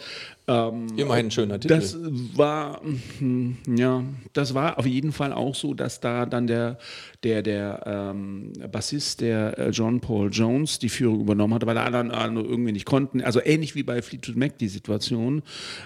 Ähm, 0.51 0.89
Immerhin 0.97 1.27
ein 1.27 1.31
schöner 1.31 1.61
Titel. 1.61 1.77
das 1.77 1.97
war, 2.37 2.81
hm, 3.19 3.59
ja, 3.69 4.03
das 4.33 4.53
war 4.53 4.81
auf 4.81 4.87
jeden 4.87 5.13
Fall 5.13 5.33
auch 5.33 5.55
so, 5.55 5.75
dass 5.75 6.01
da 6.01 6.27
dann 6.27 6.49
der, 6.49 6.79
der, 7.23 7.43
der 7.43 7.83
ähm, 7.87 8.53
Bassist, 8.73 9.21
der 9.21 9.57
äh, 9.57 9.71
John 9.71 10.01
Paul 10.01 10.29
Jones, 10.33 10.81
die 10.81 10.89
Führung 10.89 11.21
übernommen 11.21 11.55
hatte, 11.55 11.67
weil 11.67 11.79
alle 11.79 11.99
anderen 11.99 12.11
andere 12.11 12.45
irgendwie 12.47 12.73
nicht 12.73 12.85
konnten. 12.85 13.21
Also 13.21 13.41
ähnlich 13.45 13.77
wie 13.77 13.85
bei 13.85 14.03
Fleetwood 14.03 14.37
Mac 14.37 14.59
die 14.59 14.67
Situation. 14.67 15.43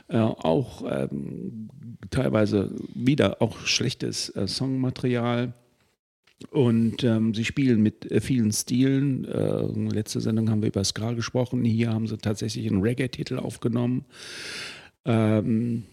Äh, 0.09 0.17
auch 0.17 0.83
ähm, 0.91 1.69
teilweise 2.09 2.75
wieder 2.95 3.43
auch 3.43 3.59
schlechtes 3.67 4.31
äh, 4.31 4.49
Songmaterial. 4.49 5.53
Und 6.51 7.05
ähm, 7.05 7.35
sie 7.35 7.45
spielen 7.45 7.83
mit 7.83 8.11
äh, 8.11 8.21
vielen 8.21 8.53
Stilen. 8.53 9.25
Äh, 9.25 9.67
letzte 9.93 10.21
Sendung 10.21 10.51
haben 10.51 10.63
wir 10.63 10.69
über 10.69 10.85
Ska 10.85 11.13
gesprochen. 11.13 11.65
Hier 11.65 11.93
haben 11.93 12.07
sie 12.07 12.19
tatsächlich 12.19 12.67
einen 12.69 12.83
Reggae-Titel 12.83 13.39
aufgenommen. 13.39 14.05
Ähm, 15.05 15.85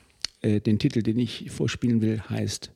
äh, 0.41 0.61
den 0.61 0.79
Titel, 0.79 1.03
den 1.03 1.19
ich 1.19 1.51
vorspielen 1.51 2.01
will, 2.01 2.21
heißt 2.21 2.71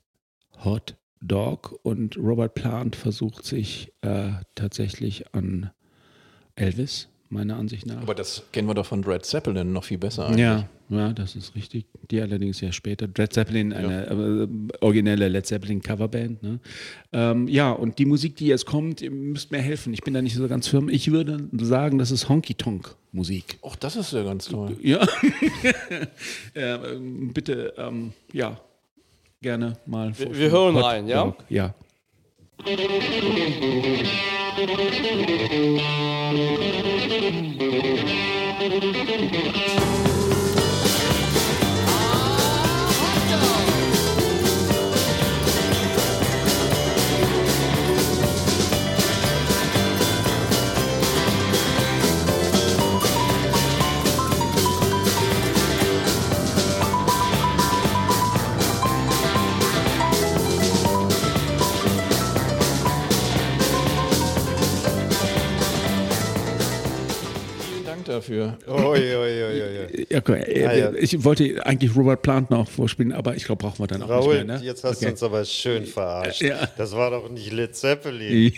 Hot 0.63 0.95
Dog. 1.21 1.79
Und 1.83 2.17
Robert 2.17 2.55
Plant 2.55 2.95
versucht 2.95 3.45
sich 3.45 3.93
äh, 4.01 4.31
tatsächlich 4.55 5.33
an 5.33 5.71
Elvis 6.55 7.09
meiner 7.29 7.57
Ansicht 7.57 7.85
nach. 7.85 8.01
Aber 8.01 8.13
das 8.15 8.43
kennen 8.51 8.67
wir 8.67 8.73
doch 8.75 8.85
von 8.85 9.03
Red 9.03 9.25
Zeppelin 9.25 9.73
noch 9.73 9.83
viel 9.83 9.97
besser. 9.97 10.27
eigentlich. 10.27 10.41
Ja, 10.41 10.69
ja, 10.89 11.11
das 11.13 11.35
ist 11.35 11.55
richtig. 11.55 11.85
Die 12.11 12.21
allerdings 12.21 12.61
ja 12.61 12.71
später. 12.71 13.07
Led 13.17 13.33
Zeppelin, 13.33 13.73
eine 13.73 14.05
äh, 14.07 14.47
originelle 14.81 15.27
Led 15.27 15.45
Zeppelin 15.45 15.81
Coverband. 15.81 16.43
Ne? 16.43 16.59
Ähm, 17.13 17.47
ja, 17.47 17.71
und 17.71 17.97
die 17.97 18.05
Musik, 18.05 18.35
die 18.35 18.45
jetzt 18.47 18.65
kommt, 18.67 19.01
ihr 19.01 19.09
müsst 19.11 19.51
mir 19.51 19.57
helfen. 19.61 19.93
Ich 19.93 20.01
bin 20.03 20.13
da 20.13 20.21
nicht 20.21 20.35
so 20.35 20.47
ganz 20.47 20.67
firm. 20.67 20.87
Ich 20.89 21.11
würde 21.11 21.49
sagen, 21.53 21.97
das 21.97 22.11
ist 22.11 22.29
Honky 22.29 22.53
Tonk 22.53 22.95
Musik. 23.11 23.57
Ach, 23.65 23.75
das 23.77 23.95
ist 23.95 24.13
ja 24.13 24.23
ganz 24.23 24.45
toll. 24.45 24.77
Ja, 24.81 24.99
ja 26.55 26.85
ähm, 26.85 27.33
bitte, 27.33 27.73
ähm, 27.77 28.13
ja, 28.33 28.59
gerne 29.41 29.77
mal. 29.87 30.17
Wir- 30.19 30.37
wir 30.37 30.51
hören 30.51 30.77
rein, 30.77 31.07
ja? 31.07 31.35
Ja. 31.49 31.73
Vielen 34.55 34.77
Dank 39.43 39.64
dafür. 68.15 68.57
Oi, 68.67 69.15
oi, 69.15 69.43
oi. 69.43 70.05
Ja, 70.09 70.17
okay. 70.19 70.41
äh, 70.41 70.65
Ah, 70.65 70.73
ja. 70.73 70.91
Ich 70.93 71.23
wollte 71.23 71.65
eigentlich 71.65 71.95
Robert 71.95 72.21
Plant 72.21 72.49
noch 72.49 72.69
vorspielen, 72.69 73.11
aber 73.11 73.35
ich 73.35 73.45
glaube, 73.45 73.63
brauchen 73.63 73.79
wir 73.79 73.87
dann 73.87 74.01
auch 74.03 74.09
Raoul, 74.09 74.35
nicht 74.35 74.47
mehr. 74.47 74.59
Ne? 74.59 74.65
jetzt 74.65 74.83
hast 74.83 75.01
du 75.01 75.05
Okay. 75.05 75.11
uns 75.13 75.23
aber 75.23 75.45
schön 75.45 75.85
verarscht. 75.85 76.41
Ja. 76.41 76.67
Das 76.77 76.95
war 76.95 77.11
doch 77.11 77.29
nicht 77.29 77.51
Led 77.51 77.75
Zeppelin. 77.75 78.53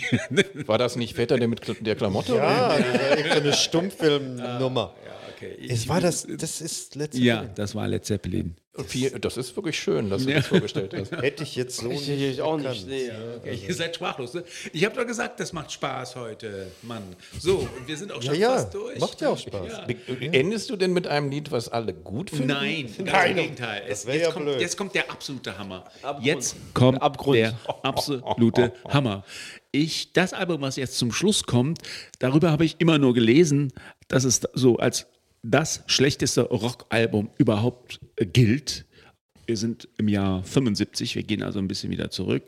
War 0.66 0.78
das 0.78 0.96
nicht 0.96 1.14
Vetter 1.14 1.36
der 1.38 1.48
mit 1.48 1.60
der 1.86 1.94
Klamotte? 1.96 2.34
Ja, 2.36 2.76
das 2.78 3.00
war 3.00 3.18
echt 3.18 3.32
so 3.34 3.40
eine 3.40 3.52
Stummfilmnummer. 3.52 4.94
Okay. 5.38 5.56
Es 5.68 5.88
war 5.88 6.00
das, 6.00 6.26
das 6.28 6.60
ist 6.60 6.94
Led 6.94 7.12
Zeppelin. 7.12 7.26
Ja, 7.26 7.44
das 7.44 7.74
war 7.74 7.86
Led 7.88 8.04
Zeppelin. 8.04 8.54
Viel, 8.86 9.10
das 9.18 9.36
ist 9.36 9.56
wirklich 9.56 9.76
schön, 9.76 10.08
dass 10.08 10.24
du 10.24 10.32
das 10.32 10.46
vorgestellt 10.46 10.94
hast. 10.94 11.10
Hätte 11.22 11.42
ich 11.42 11.56
jetzt 11.56 11.78
so 11.78 11.90
Ich, 11.90 12.06
nicht 12.06 12.20
ich 12.22 12.40
auch 12.42 12.56
nicht. 12.58 12.86
Nee. 12.86 13.10
Okay, 13.38 13.58
ihr 13.66 13.74
seid 13.74 13.96
sprachlos. 13.96 14.34
Ne? 14.34 14.44
Ich 14.72 14.84
habe 14.84 14.94
doch 14.94 15.04
gesagt, 15.04 15.40
das 15.40 15.52
macht 15.52 15.72
Spaß 15.72 16.14
heute, 16.14 16.68
Mann. 16.82 17.02
So, 17.40 17.56
und 17.58 17.88
wir 17.88 17.96
sind 17.96 18.12
auch 18.12 18.22
Ja, 18.22 18.30
schon 18.30 18.40
ja, 18.40 18.50
fast 18.50 18.74
durch. 18.74 18.98
macht 19.00 19.20
ja 19.20 19.30
auch 19.30 19.38
Spaß. 19.38 19.72
Ja. 19.88 20.14
Endest 20.30 20.70
du 20.70 20.76
denn 20.76 20.92
mit 20.92 21.08
einem 21.08 21.28
Lied, 21.28 21.50
was 21.50 21.68
alle 21.68 21.92
gut 21.92 22.30
finden? 22.30 22.46
Nein, 22.46 22.88
ganz 23.04 23.30
im 23.30 23.36
Gegenteil. 23.36 23.82
Es, 23.88 24.04
jetzt, 24.04 24.22
ja 24.22 24.30
kommt, 24.30 24.44
blöd. 24.46 24.60
jetzt 24.60 24.76
kommt 24.76 24.94
der 24.94 25.10
absolute 25.10 25.58
Hammer. 25.58 25.84
Abgrund. 26.02 26.26
Jetzt 26.26 26.56
kommt 26.72 27.02
Abgrund. 27.02 27.36
der 27.36 27.58
absolute 27.82 28.72
Hammer. 28.88 29.24
Ich, 29.72 30.12
das 30.12 30.32
Album, 30.32 30.60
was 30.60 30.76
jetzt 30.76 30.98
zum 30.98 31.10
Schluss 31.10 31.42
kommt, 31.42 31.80
darüber 32.20 32.52
habe 32.52 32.64
ich 32.64 32.76
immer 32.78 32.98
nur 32.98 33.12
gelesen, 33.12 33.72
dass 34.06 34.22
es 34.22 34.40
so 34.54 34.76
als 34.76 35.06
das 35.42 35.82
schlechteste 35.86 36.42
Rockalbum 36.42 37.30
überhaupt 37.38 38.00
äh, 38.16 38.26
gilt. 38.26 38.84
Wir 39.46 39.56
sind 39.56 39.88
im 39.96 40.08
Jahr 40.08 40.44
75, 40.44 41.14
wir 41.14 41.22
gehen 41.22 41.42
also 41.42 41.58
ein 41.58 41.68
bisschen 41.68 41.90
wieder 41.90 42.10
zurück. 42.10 42.42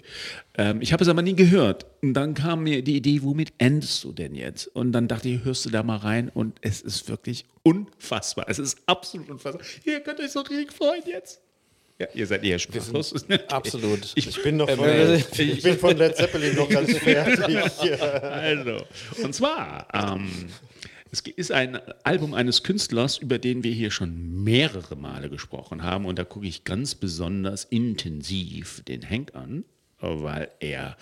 Ähm, 0.58 0.82
ich 0.82 0.92
habe 0.92 1.02
es 1.02 1.08
aber 1.08 1.22
nie 1.22 1.34
gehört. 1.34 1.86
Und 2.02 2.12
dann 2.12 2.34
kam 2.34 2.64
mir 2.64 2.82
die 2.82 2.96
Idee, 2.96 3.22
womit 3.22 3.54
endest 3.56 4.04
du 4.04 4.12
denn 4.12 4.34
jetzt? 4.34 4.66
Und 4.66 4.92
dann 4.92 5.08
dachte 5.08 5.30
ich, 5.30 5.42
hörst 5.42 5.64
du 5.64 5.70
da 5.70 5.82
mal 5.82 5.96
rein 5.96 6.28
und 6.28 6.58
es 6.60 6.82
ist 6.82 7.08
wirklich 7.08 7.46
unfassbar. 7.62 8.44
Es 8.48 8.58
ist 8.58 8.82
absolut 8.84 9.30
unfassbar. 9.30 9.64
Ihr 9.84 10.00
könnt 10.00 10.20
euch 10.20 10.30
so 10.32 10.40
richtig 10.40 10.74
freuen 10.74 11.02
jetzt. 11.06 11.40
Ja, 12.00 12.06
ihr 12.14 12.26
seid 12.26 12.44
eher 12.44 12.58
sprachlos. 12.58 13.14
Absolut. 13.48 14.12
Ich, 14.14 14.26
Ich 14.26 14.42
bin 14.42 14.56
noch 14.56 14.70
von, 14.70 14.88
äh, 14.88 15.16
ich 15.16 15.62
bin 15.62 15.78
von 15.78 15.94
Led 15.98 16.16
Zeppelin 16.16 16.56
noch 16.56 16.66
ganz 16.66 16.96
fertig. 16.98 17.56
also, 18.22 18.84
und 19.22 19.34
zwar, 19.34 19.86
ähm, 19.92 20.30
es 21.10 21.20
ist 21.20 21.52
ein 21.52 21.76
Album 22.04 22.34
eines 22.34 22.62
Künstlers, 22.62 23.18
über 23.18 23.38
den 23.38 23.64
wir 23.64 23.72
hier 23.72 23.90
schon 23.90 24.44
mehrere 24.44 24.96
Male 24.96 25.28
gesprochen 25.28 25.82
haben. 25.82 26.06
Und 26.06 26.18
da 26.18 26.24
gucke 26.24 26.46
ich 26.46 26.64
ganz 26.64 26.94
besonders 26.94 27.64
intensiv 27.64 28.82
den 28.84 29.08
Hank 29.08 29.34
an, 29.34 29.64
weil 30.00 30.50
er 30.60 30.96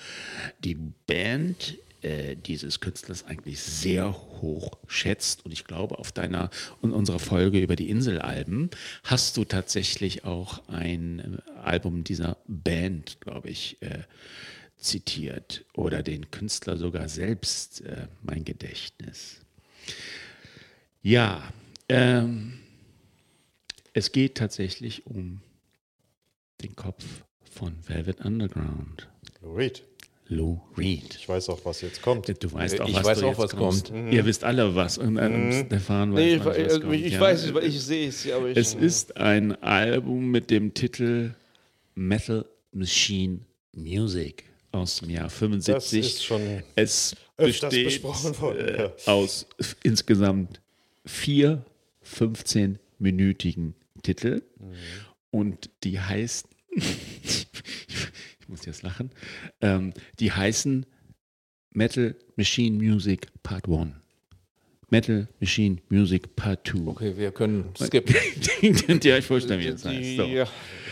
die 0.64 0.76
Band 1.06 1.78
äh, 2.00 2.36
dieses 2.36 2.80
Künstlers 2.80 3.26
eigentlich 3.26 3.60
sehr 3.60 4.12
hoch 4.40 4.78
schätzt. 4.86 5.44
Und 5.44 5.52
ich 5.52 5.64
glaube, 5.64 5.98
auf 5.98 6.12
deiner 6.12 6.50
und 6.80 6.92
unserer 6.92 7.18
Folge 7.18 7.60
über 7.60 7.76
die 7.76 7.90
Inselalben 7.90 8.70
hast 9.04 9.36
du 9.36 9.44
tatsächlich 9.44 10.24
auch 10.24 10.66
ein 10.68 11.38
äh, 11.38 11.60
Album 11.60 12.04
dieser 12.04 12.38
Band, 12.46 13.20
glaube 13.20 13.50
ich, 13.50 13.76
äh, 13.80 14.04
zitiert 14.76 15.64
oder 15.74 16.02
den 16.02 16.30
Künstler 16.30 16.76
sogar 16.76 17.08
selbst, 17.08 17.82
äh, 17.82 18.06
mein 18.22 18.44
Gedächtnis. 18.44 19.40
Ja, 21.02 21.42
ähm, 21.88 22.54
es 23.92 24.12
geht 24.12 24.36
tatsächlich 24.36 25.06
um 25.06 25.40
den 26.62 26.74
Kopf 26.76 27.04
von 27.50 27.74
Velvet 27.86 28.24
Underground, 28.24 29.08
Lou 29.42 29.54
Reed, 29.54 29.82
Lou 30.26 30.60
Reed. 30.76 31.14
ich 31.18 31.28
weiß 31.28 31.48
auch, 31.48 31.64
was 31.64 31.80
jetzt 31.80 32.02
kommt. 32.02 32.28
Du 32.42 32.52
weißt 32.52 32.80
auch, 32.80 32.88
Ich 32.88 32.94
was 32.96 33.04
weiß 33.06 33.18
du 33.20 33.24
auch, 33.26 33.28
jetzt 33.30 33.38
was 33.38 33.56
kommst. 33.56 33.86
kommt. 33.88 34.12
Ihr 34.12 34.24
wisst 34.26 34.44
alle 34.44 34.74
was. 34.74 34.98
Und, 34.98 35.16
äh, 35.16 35.64
Stefan 35.66 36.12
weiß 36.12 36.18
Nee, 36.18 36.28
ich, 36.28 36.34
nicht, 36.34 36.44
was 36.44 36.56
also, 36.58 36.80
kommt. 36.80 36.94
ich 36.94 37.12
Ja. 37.14 37.20
weiß 37.20 37.44
es, 37.44 37.54
weil 37.54 37.64
ich 37.64 37.80
sehe 37.80 38.08
es, 38.08 38.30
aber 38.30 38.48
ich. 38.50 38.56
Es 38.56 38.74
ist 38.74 39.16
ein 39.16 39.52
Album 39.62 40.30
mit 40.30 40.50
dem 40.50 40.74
Titel 40.74 41.34
Metal 41.94 42.44
Machine 42.72 43.40
Music 43.74 44.44
aus 44.72 45.00
dem 45.00 45.10
Jahr 45.10 45.30
75. 45.30 45.74
Das 45.74 45.92
ist 45.92 46.24
schon 46.24 46.62
Es 46.74 47.16
besteht 47.36 48.02
worden, 48.02 48.58
äh, 48.58 48.78
ja. 48.82 48.92
aus 49.06 49.46
insgesamt 49.82 50.60
vier 51.04 51.64
15-minütigen 52.04 53.74
Titeln 54.02 54.42
Mhm. 54.60 54.74
und 55.30 55.70
die 55.84 56.00
heißen, 56.00 56.48
ich 56.72 57.46
muss 58.48 58.64
jetzt 58.66 58.82
lachen, 58.82 59.10
ähm, 59.60 59.92
die 60.20 60.32
heißen 60.32 60.86
Metal 61.72 62.16
Machine 62.36 62.76
Music 62.82 63.28
Part 63.42 63.68
1, 63.68 63.92
Metal 64.90 65.28
Machine 65.40 65.76
Music 65.90 66.34
Part 66.36 66.66
2. 66.66 66.86
Okay, 66.88 67.16
wir 67.16 67.30
können 67.30 67.70
skippen. 67.78 68.14
Den 68.62 68.74
könnt 68.74 69.04
ihr 69.04 69.14
euch 69.14 69.26
vorstellen, 69.26 69.60
wie 69.60 69.70
das 69.70 69.84
heißt. 69.84 70.16
So. 70.16 70.22
ja, 70.24 70.44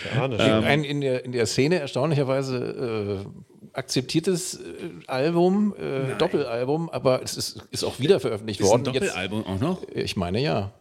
ich 0.05 0.13
ahne 0.13 0.37
schon. 0.39 0.65
Ein 0.65 0.85
in 0.85 1.01
der, 1.01 1.25
in 1.25 1.33
der 1.33 1.47
Szene 1.47 1.79
erstaunlicherweise 1.81 3.25
äh, 3.25 3.56
akzeptiertes 3.77 4.55
äh, 4.55 4.61
Album, 5.07 5.75
äh, 5.79 6.17
Doppelalbum, 6.19 6.89
aber 6.91 7.23
es 7.23 7.37
ist, 7.37 7.63
ist 7.71 7.85
auch 7.85 7.99
wieder 7.99 8.21
veröffentlicht 8.21 8.61
Ist 8.61 8.67
ein 8.67 8.85
worden. 8.85 8.95
Jetzt, 8.95 9.09
Doppelalbum 9.09 9.47
auch 9.47 9.61
noch? 9.61 9.83
ich 9.89 10.17
meine 10.17 10.41
ja. 10.41 10.73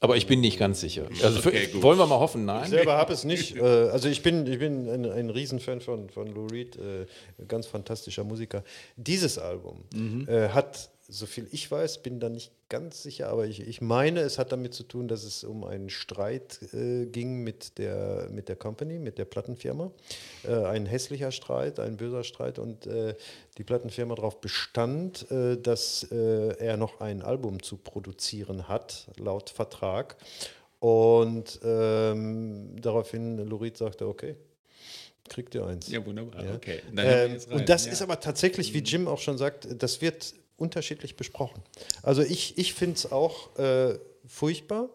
Aber 0.00 0.16
ich 0.16 0.26
bin 0.26 0.40
nicht 0.40 0.58
ganz 0.58 0.80
sicher. 0.80 1.06
Also 1.22 1.40
für, 1.40 1.48
Okay, 1.48 1.68
wollen 1.74 1.98
wir 1.98 2.06
mal 2.06 2.18
hoffen, 2.18 2.44
nein? 2.44 2.64
Ich 2.64 2.70
selber 2.70 2.96
habe 2.96 3.12
es 3.12 3.24
nicht. 3.32 3.56
Äh, 3.56 3.60
also 3.62 4.08
ich 4.08 4.22
bin, 4.22 4.46
ich 4.46 4.58
bin 4.58 4.88
ein, 4.88 5.10
ein 5.10 5.30
Riesenfan 5.30 5.80
von, 5.80 6.10
von 6.10 6.28
Lou 6.28 6.46
Reed, 6.46 6.76
äh, 6.76 7.06
ganz 7.48 7.66
fantastischer 7.66 8.24
Musiker. 8.24 8.64
Dieses 8.96 9.38
Album 9.38 9.84
äh, 10.26 10.48
hat, 10.48 10.90
so 11.18 11.26
viel 11.26 11.46
ich 11.52 11.70
weiß, 11.70 11.98
bin 12.02 12.20
da 12.20 12.28
nicht 12.28 12.50
ganz 12.68 13.02
sicher, 13.02 13.28
aber 13.28 13.46
ich, 13.46 13.60
ich 13.60 13.80
meine, 13.80 14.20
es 14.20 14.38
hat 14.38 14.50
damit 14.52 14.74
zu 14.74 14.82
tun, 14.82 15.06
dass 15.06 15.22
es 15.24 15.44
um 15.44 15.64
einen 15.64 15.90
Streit 15.90 16.60
äh, 16.72 17.06
ging 17.06 17.44
mit 17.44 17.78
der, 17.78 18.28
mit 18.30 18.48
der 18.48 18.56
Company, 18.56 18.98
mit 18.98 19.18
der 19.18 19.24
Plattenfirma. 19.24 19.92
Äh, 20.46 20.54
ein 20.54 20.86
hässlicher 20.86 21.30
Streit, 21.30 21.78
ein 21.78 21.96
böser 21.96 22.24
Streit 22.24 22.58
und 22.58 22.86
äh, 22.86 23.14
die 23.58 23.64
Plattenfirma 23.64 24.14
darauf 24.16 24.40
bestand, 24.40 25.30
äh, 25.30 25.56
dass 25.56 26.06
äh, 26.10 26.56
er 26.58 26.76
noch 26.76 27.00
ein 27.00 27.22
Album 27.22 27.62
zu 27.62 27.76
produzieren 27.76 28.68
hat, 28.68 29.06
laut 29.16 29.50
Vertrag. 29.50 30.16
Und 30.80 31.60
ähm, 31.64 32.76
daraufhin 32.80 33.38
Lorit 33.48 33.78
sagte, 33.78 34.06
okay, 34.06 34.36
kriegt 35.28 35.54
ihr 35.54 35.64
eins. 35.64 35.88
Ja, 35.88 36.04
wunderbar. 36.04 36.44
Ja. 36.44 36.54
Okay. 36.54 36.80
Ähm, 36.96 37.38
und 37.50 37.68
das 37.68 37.86
Ja. 37.86 37.92
ist 37.92 38.02
aber 38.02 38.20
tatsächlich, 38.20 38.74
wie 38.74 38.80
Jim 38.80 39.08
auch 39.08 39.20
schon 39.20 39.38
sagt, 39.38 39.66
das 39.82 40.00
wird 40.02 40.34
unterschiedlich 40.56 41.16
besprochen. 41.16 41.62
Also 42.02 42.22
ich, 42.22 42.56
ich 42.58 42.74
finde 42.74 42.94
es 42.96 43.10
auch 43.10 43.56
äh, 43.58 43.98
furchtbar, 44.26 44.88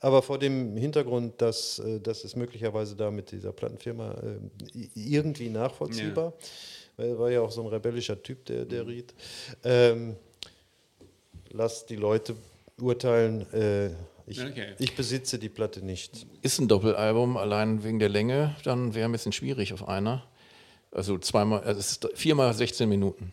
aber 0.00 0.22
vor 0.22 0.38
dem 0.38 0.76
Hintergrund, 0.76 1.40
dass, 1.42 1.78
äh, 1.80 2.00
dass 2.00 2.24
es 2.24 2.36
möglicherweise 2.36 2.96
da 2.96 3.10
mit 3.10 3.32
dieser 3.32 3.52
Plattenfirma 3.52 4.12
äh, 4.74 4.88
irgendwie 4.94 5.48
nachvollziehbar, 5.48 6.32
weil 6.96 7.08
er 7.08 7.18
war 7.18 7.30
ja 7.30 7.40
auch 7.40 7.50
so 7.50 7.60
ein 7.62 7.66
rebellischer 7.68 8.22
Typ, 8.22 8.44
der, 8.46 8.64
der 8.64 8.86
Ried. 8.86 9.12
Ähm, 9.64 10.16
lass 11.50 11.86
die 11.86 11.96
Leute 11.96 12.36
urteilen. 12.80 13.52
Äh, 13.52 13.90
ich, 14.26 14.40
Okay. 14.40 14.74
ich 14.78 14.94
besitze 14.94 15.38
die 15.40 15.48
Platte 15.48 15.84
nicht. 15.84 16.24
Ist 16.40 16.60
ein 16.60 16.68
Doppelalbum, 16.68 17.36
allein 17.36 17.82
wegen 17.82 17.98
der 17.98 18.08
Länge, 18.08 18.54
dann 18.64 18.94
wäre 18.94 19.08
ein 19.08 19.12
bisschen 19.12 19.32
schwierig 19.32 19.72
auf 19.72 19.88
einer. 19.88 20.24
Also 20.92 21.18
zweimal, 21.18 21.60
also 21.64 21.80
es 21.80 21.92
ist 21.92 22.08
viermal 22.14 22.54
16 22.54 22.88
Minuten. 22.88 23.32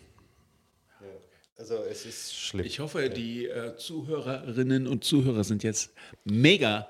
Also 1.57 1.75
es 1.89 2.05
ist 2.05 2.35
schlimm. 2.37 2.65
Ich 2.65 2.79
hoffe, 2.79 3.09
die 3.09 3.47
äh, 3.47 3.75
Zuhörerinnen 3.77 4.85
und 4.87 5.03
Zuhörer 5.03 5.43
sind 5.43 5.63
jetzt 5.63 5.91
mega, 6.23 6.87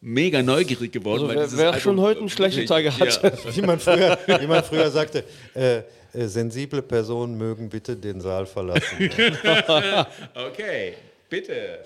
mega 0.00 0.42
neugierig 0.42 0.92
geworden. 0.92 1.30
Also 1.30 1.36
weil 1.40 1.50
wer- 1.52 1.58
wer 1.58 1.66
Album 1.68 1.80
schon 1.80 2.00
heute 2.00 2.20
einen 2.20 2.28
schlechten 2.28 2.66
Tag 2.66 2.84
hatte. 2.98 3.06
Ja. 3.22 3.32
wie, 3.56 3.62
man 3.62 3.78
früher, 3.78 4.18
wie 4.40 4.46
man 4.46 4.64
früher 4.64 4.90
sagte, 4.90 5.22
äh, 5.54 5.82
äh, 6.14 6.26
sensible 6.26 6.82
Personen 6.82 7.36
mögen 7.38 7.68
bitte 7.68 7.94
den 7.96 8.20
Saal 8.20 8.46
verlassen. 8.46 8.82
Okay, 10.34 10.94
bitte. 11.28 11.84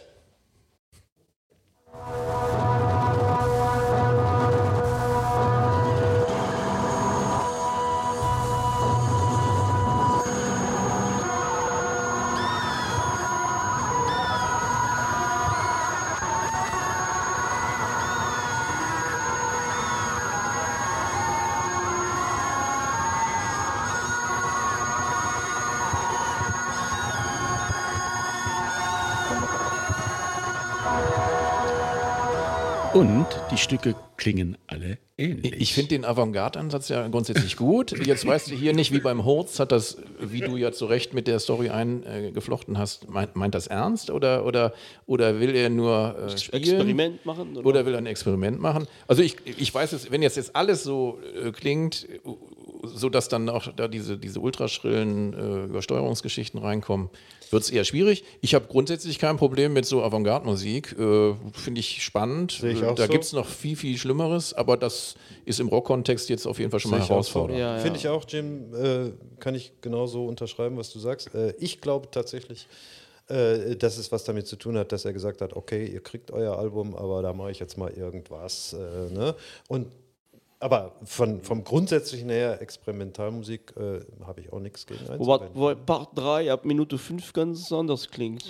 Und 33.02 33.26
die 33.50 33.56
Stücke 33.56 33.96
klingen 34.16 34.56
alle 34.68 34.96
ähnlich. 35.18 35.54
Ich 35.60 35.74
finde 35.74 35.88
den 35.88 36.04
Avantgarde-Ansatz 36.04 36.88
ja 36.88 37.08
grundsätzlich 37.08 37.56
gut. 37.56 37.90
Jetzt 38.06 38.24
weißt 38.24 38.52
du 38.52 38.54
hier 38.54 38.74
nicht, 38.74 38.92
wie 38.92 39.00
beim 39.00 39.24
Horz 39.24 39.58
hat 39.58 39.72
das, 39.72 39.96
wie 40.20 40.38
du 40.38 40.56
ja 40.56 40.70
zu 40.70 40.86
Recht 40.86 41.12
mit 41.12 41.26
der 41.26 41.40
Story 41.40 41.70
eingeflochten 41.70 42.78
hast, 42.78 43.10
meint, 43.10 43.34
meint 43.34 43.56
das 43.56 43.66
ernst 43.66 44.12
oder, 44.12 44.46
oder, 44.46 44.72
oder 45.06 45.40
will 45.40 45.52
er 45.56 45.68
nur 45.68 46.16
äh, 46.16 46.38
spielen? 46.38 46.62
Experiment 46.62 47.26
machen? 47.26 47.56
Oder? 47.56 47.66
Oder 47.66 47.86
will 47.86 47.94
er 47.94 47.98
ein 47.98 48.06
Experiment 48.06 48.60
machen? 48.60 48.86
Also 49.08 49.22
ich, 49.22 49.36
ich 49.46 49.74
weiß 49.74 49.94
es, 49.94 50.12
wenn 50.12 50.22
jetzt, 50.22 50.36
jetzt 50.36 50.54
alles 50.54 50.84
so 50.84 51.18
äh, 51.44 51.50
klingt, 51.50 52.06
äh, 52.08 52.18
so 52.82 53.08
dass 53.08 53.28
dann 53.28 53.48
auch 53.48 53.68
da 53.74 53.88
diese, 53.88 54.18
diese 54.18 54.40
ultraschrillen 54.40 55.32
äh, 55.34 55.64
Übersteuerungsgeschichten 55.64 56.60
reinkommen, 56.60 57.10
wird 57.50 57.62
es 57.62 57.70
eher 57.70 57.84
schwierig. 57.84 58.24
Ich 58.40 58.54
habe 58.54 58.66
grundsätzlich 58.66 59.18
kein 59.18 59.36
Problem 59.36 59.74
mit 59.74 59.84
so 59.84 60.02
Avantgarde-Musik. 60.02 60.96
Äh, 60.98 61.34
Finde 61.52 61.80
ich 61.80 62.02
spannend. 62.02 62.62
Ich 62.62 62.80
Äh, 62.82 62.86
auch 62.86 62.94
da 62.94 63.06
so. 63.06 63.12
gibt 63.12 63.24
es 63.24 63.32
noch 63.32 63.46
viel, 63.46 63.76
viel 63.76 63.98
Schlimmeres, 63.98 64.54
aber 64.54 64.76
das 64.76 65.16
ist 65.44 65.60
im 65.60 65.68
Rock-Kontext 65.68 66.28
jetzt 66.30 66.46
auf 66.46 66.58
jeden 66.58 66.70
Fall 66.70 66.80
schon 66.80 66.90
mal 66.92 67.00
auch 67.00 67.04
so. 67.04 67.10
herausfordernd. 67.10 67.58
Ja, 67.60 67.76
ja. 67.76 67.82
Finde 67.82 67.98
ich 67.98 68.08
auch, 68.08 68.24
Jim, 68.26 68.74
äh, 68.74 69.12
kann 69.38 69.54
ich 69.54 69.72
genauso 69.82 70.26
unterschreiben, 70.26 70.76
was 70.78 70.92
du 70.92 70.98
sagst. 70.98 71.34
Äh, 71.34 71.54
ich 71.58 71.80
glaube 71.82 72.08
tatsächlich, 72.10 72.68
äh, 73.28 73.76
dass 73.76 73.98
es 73.98 74.10
was 74.10 74.24
damit 74.24 74.46
zu 74.46 74.56
tun 74.56 74.78
hat, 74.78 74.90
dass 74.90 75.04
er 75.04 75.12
gesagt 75.12 75.42
hat, 75.42 75.54
okay, 75.54 75.86
ihr 75.86 76.02
kriegt 76.02 76.30
euer 76.30 76.58
Album, 76.58 76.94
aber 76.96 77.20
da 77.22 77.32
mache 77.34 77.50
ich 77.50 77.58
jetzt 77.60 77.76
mal 77.76 77.90
irgendwas. 77.90 78.72
Äh, 78.72 79.12
ne? 79.12 79.34
Und 79.68 79.88
aber 80.62 80.94
von, 81.04 81.42
vom 81.42 81.64
Grundsätzlichen 81.64 82.30
her, 82.30 82.62
Experimentalmusik, 82.62 83.74
äh, 83.76 84.00
habe 84.24 84.40
ich 84.40 84.52
auch 84.52 84.60
nichts 84.60 84.86
gegen 84.86 85.00
Wobei, 85.18 85.74
Part 85.74 86.16
3 86.16 86.52
ab 86.52 86.64
Minute 86.64 86.98
5 86.98 87.32
ganz 87.32 87.72
anders 87.72 88.08
klingt. 88.10 88.44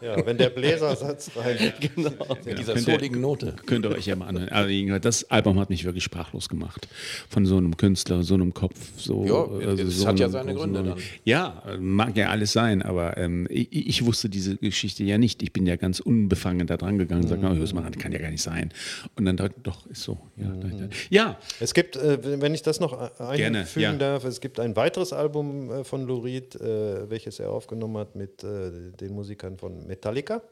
Ja, 0.00 0.24
wenn 0.24 0.38
der 0.38 0.50
Bläsersatz 0.50 1.30
rein. 1.36 1.72
genau. 1.80 2.12
Mit 2.44 2.58
dieser 2.58 2.78
soligen 2.78 3.20
Note. 3.20 3.54
Könnt 3.66 3.84
ihr 3.84 3.90
euch 3.90 4.06
ja 4.06 4.16
mal 4.16 4.28
anhören. 4.28 4.48
Also, 4.50 4.98
das 4.98 5.30
Album 5.30 5.58
hat 5.58 5.70
mich 5.70 5.84
wirklich 5.84 6.04
sprachlos 6.04 6.48
gemacht. 6.48 6.86
Von 7.28 7.46
so 7.46 7.56
einem 7.56 7.76
Künstler, 7.76 8.22
so 8.22 8.34
einem 8.34 8.54
Kopf. 8.54 8.78
So, 8.96 9.24
Ja, 9.24 9.72
es 9.72 9.98
so 9.98 10.06
hat 10.06 10.20
ja 10.20 10.28
seine 10.28 10.54
Gründe 10.54 10.82
dann. 10.82 10.98
Ja, 11.24 11.62
mag 11.80 12.16
ja 12.16 12.30
alles 12.30 12.52
sein, 12.52 12.82
aber 12.82 13.16
ähm, 13.16 13.46
ich, 13.50 13.72
ich 13.72 14.04
wusste 14.04 14.28
diese 14.28 14.56
Geschichte 14.56 15.04
ja 15.04 15.18
nicht. 15.18 15.42
Ich 15.42 15.52
bin 15.52 15.66
ja 15.66 15.76
ganz 15.76 16.00
unbefangen 16.00 16.66
da 16.66 16.76
dran 16.76 16.98
gegangen 16.98 17.22
und 17.22 17.28
sagte, 17.28 17.46
oh, 17.46 17.54
hör's 17.54 17.72
mal 17.72 17.84
an, 17.84 17.92
kann 17.98 18.12
ja 18.12 18.18
gar 18.18 18.30
nicht 18.30 18.42
sein. 18.42 18.72
Und 19.16 19.24
dann 19.24 19.36
dachte 19.36 19.54
ich, 19.56 19.62
doch, 19.64 19.86
ist 19.86 20.02
so. 20.02 20.18
Ja, 20.36 20.52
Mhm. 20.52 20.91
Ja 21.10 21.38
Es 21.60 21.74
gibt, 21.74 21.96
äh, 21.96 22.40
wenn 22.40 22.54
ich 22.54 22.62
das 22.62 22.80
noch 22.80 22.92
ein- 23.20 23.36
Gerne, 23.36 23.60
einfügen 23.60 23.82
ja. 23.84 23.92
darf, 23.96 24.24
es 24.24 24.40
gibt 24.40 24.58
ein 24.60 24.74
weiteres 24.76 25.12
Album 25.12 25.70
äh, 25.70 25.84
von 25.84 26.06
Lou 26.06 26.18
Reed, 26.20 26.54
äh, 26.56 27.08
welches 27.10 27.38
er 27.40 27.50
aufgenommen 27.50 27.98
hat 27.98 28.14
mit 28.16 28.42
den 28.42 29.12
Musikern 29.12 29.56
von 29.58 29.86
Metallica. 29.86 30.42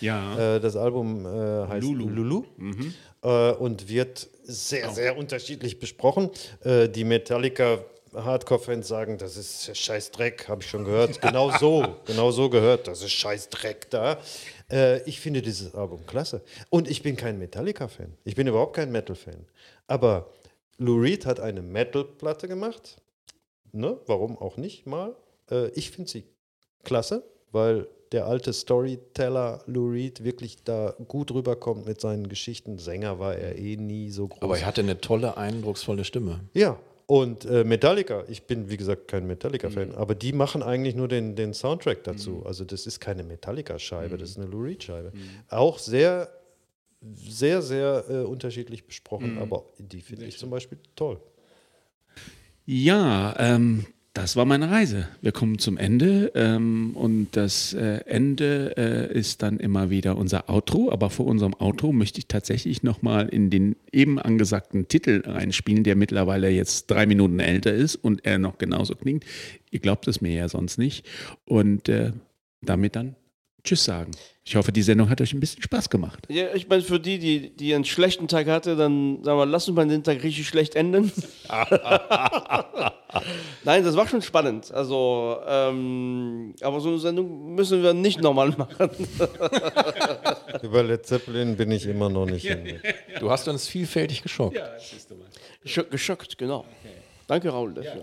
ja. 0.00 0.58
Das 0.58 0.76
Album 0.76 1.26
heißt 1.26 1.82
Lulu. 1.82 2.08
Lulu, 2.08 2.44
äh, 3.22 3.52
und 3.52 3.88
wird 3.88 4.26
sehr, 4.44 4.90
sehr 4.90 5.16
unterschiedlich 5.18 5.78
besprochen. 5.78 6.30
Die 6.64 7.04
Metallica 7.04 7.78
Hardcore-Fans 8.14 8.88
sagen, 8.88 9.18
das 9.18 9.36
ist 9.36 9.76
scheiß 9.76 10.10
Dreck, 10.12 10.48
habe 10.48 10.62
ich 10.62 10.70
schon 10.70 10.84
gehört. 10.84 11.20
Genau 11.20 11.50
so, 11.58 11.96
genau 12.06 12.30
so 12.30 12.48
gehört, 12.48 12.88
das 12.88 13.02
ist 13.02 13.12
scheiß 13.12 13.50
Dreck 13.50 13.90
da. 13.90 14.18
Äh, 14.70 15.02
ich 15.02 15.20
finde 15.20 15.42
dieses 15.42 15.74
Album 15.74 16.06
klasse. 16.06 16.42
Und 16.70 16.88
ich 16.88 17.02
bin 17.02 17.16
kein 17.16 17.38
Metallica-Fan. 17.38 18.14
Ich 18.24 18.34
bin 18.34 18.46
überhaupt 18.46 18.76
kein 18.76 18.92
Metal-Fan. 18.92 19.46
Aber 19.86 20.30
Lou 20.78 21.00
Reed 21.00 21.26
hat 21.26 21.40
eine 21.40 21.62
Metal-Platte 21.62 22.48
gemacht. 22.48 22.96
Ne? 23.72 23.98
Warum 24.06 24.38
auch 24.38 24.56
nicht 24.56 24.86
mal? 24.86 25.14
Äh, 25.50 25.68
ich 25.70 25.90
finde 25.90 26.10
sie 26.10 26.24
klasse, 26.84 27.22
weil 27.52 27.88
der 28.12 28.26
alte 28.26 28.52
Storyteller 28.52 29.62
Lou 29.66 29.90
Reed 29.90 30.24
wirklich 30.24 30.64
da 30.64 30.94
gut 31.08 31.30
rüberkommt 31.32 31.86
mit 31.86 32.00
seinen 32.00 32.28
Geschichten. 32.28 32.78
Sänger 32.78 33.18
war 33.18 33.34
er 33.36 33.58
eh 33.58 33.76
nie 33.76 34.10
so 34.10 34.28
groß. 34.28 34.42
Aber 34.42 34.58
er 34.58 34.66
hatte 34.66 34.80
eine 34.80 35.00
tolle, 35.00 35.36
eindrucksvolle 35.36 36.04
Stimme. 36.04 36.40
ja, 36.54 36.78
und 37.08 37.46
äh, 37.46 37.64
Metallica, 37.64 38.24
ich 38.28 38.42
bin 38.42 38.68
wie 38.68 38.76
gesagt 38.76 39.08
kein 39.08 39.26
Metallica-Fan, 39.26 39.94
aber 39.94 40.14
die 40.14 40.34
machen 40.34 40.62
eigentlich 40.62 40.94
nur 40.94 41.08
den, 41.08 41.36
den 41.36 41.54
Soundtrack 41.54 42.04
dazu. 42.04 42.42
Also 42.44 42.66
das 42.66 42.86
ist 42.86 43.00
keine 43.00 43.22
Metallica-Scheibe, 43.22 44.18
das 44.18 44.28
ist 44.28 44.36
eine 44.36 44.44
Lou 44.44 44.60
Reed-Scheibe. 44.60 45.12
Auch 45.48 45.78
sehr, 45.78 46.28
sehr, 47.00 47.62
sehr 47.62 48.04
äh, 48.10 48.18
unterschiedlich 48.24 48.86
besprochen, 48.86 49.38
aber 49.38 49.64
die 49.78 50.02
finde 50.02 50.26
ich 50.26 50.36
zum 50.36 50.50
Beispiel 50.50 50.76
toll. 50.96 51.18
Ja, 52.66 53.34
ähm, 53.38 53.86
das 54.20 54.34
war 54.34 54.44
meine 54.44 54.70
Reise. 54.70 55.06
Wir 55.20 55.30
kommen 55.30 55.58
zum 55.60 55.76
Ende 55.76 56.32
ähm, 56.34 56.90
und 56.94 57.28
das 57.36 57.72
äh, 57.72 58.00
Ende 58.06 58.74
äh, 58.76 59.16
ist 59.16 59.42
dann 59.42 59.60
immer 59.60 59.90
wieder 59.90 60.16
unser 60.16 60.50
Outro. 60.50 60.90
Aber 60.90 61.08
vor 61.08 61.26
unserem 61.26 61.54
Outro 61.54 61.92
möchte 61.92 62.18
ich 62.18 62.26
tatsächlich 62.26 62.82
nochmal 62.82 63.28
in 63.28 63.48
den 63.48 63.76
eben 63.92 64.18
angesagten 64.18 64.88
Titel 64.88 65.22
reinspielen, 65.24 65.84
der 65.84 65.94
mittlerweile 65.94 66.50
jetzt 66.50 66.90
drei 66.90 67.06
Minuten 67.06 67.38
älter 67.38 67.72
ist 67.72 67.94
und 67.94 68.24
er 68.24 68.38
noch 68.38 68.58
genauso 68.58 68.96
klingt. 68.96 69.24
Ihr 69.70 69.78
glaubt 69.78 70.08
es 70.08 70.20
mir 70.20 70.32
ja 70.32 70.48
sonst 70.48 70.78
nicht. 70.78 71.06
Und 71.44 71.88
äh, 71.88 72.12
damit 72.60 72.96
dann 72.96 73.14
Tschüss 73.62 73.84
sagen. 73.84 74.10
Ich 74.48 74.56
hoffe, 74.56 74.72
die 74.72 74.80
Sendung 74.82 75.10
hat 75.10 75.20
euch 75.20 75.34
ein 75.34 75.40
bisschen 75.40 75.62
Spaß 75.62 75.90
gemacht. 75.90 76.24
Ja, 76.30 76.46
ich 76.54 76.66
meine, 76.68 76.80
für 76.80 76.98
die, 76.98 77.18
die, 77.18 77.50
die 77.54 77.74
einen 77.74 77.84
schlechten 77.84 78.28
Tag 78.28 78.46
hatte, 78.46 78.76
dann 78.76 79.22
sagen 79.22 79.38
wir, 79.38 79.44
lass 79.44 79.68
uns 79.68 79.76
mal 79.76 79.86
den 79.86 80.02
Tag 80.02 80.22
richtig 80.22 80.48
schlecht 80.48 80.74
enden. 80.74 81.12
Nein, 83.64 83.84
das 83.84 83.94
war 83.94 84.08
schon 84.08 84.22
spannend. 84.22 84.72
Also, 84.72 85.36
ähm, 85.46 86.54
aber 86.62 86.80
so 86.80 86.88
eine 86.88 86.98
Sendung 86.98 87.54
müssen 87.54 87.82
wir 87.82 87.92
nicht 87.92 88.22
nochmal 88.22 88.48
machen. 88.50 88.88
Über 90.62 90.82
Led 90.82 91.04
Zeppelin 91.04 91.54
bin 91.54 91.70
ich 91.70 91.84
immer 91.86 92.08
noch 92.08 92.24
nicht 92.24 92.46
hin. 92.46 92.80
Du 93.20 93.30
hast 93.30 93.46
uns 93.48 93.66
vielfältig 93.68 94.22
geschockt. 94.22 94.56
Scho- 95.66 95.84
Geschockt, 95.90 96.38
genau. 96.38 96.64
Danke, 97.26 97.50
Raul, 97.50 97.74
dafür. 97.74 98.02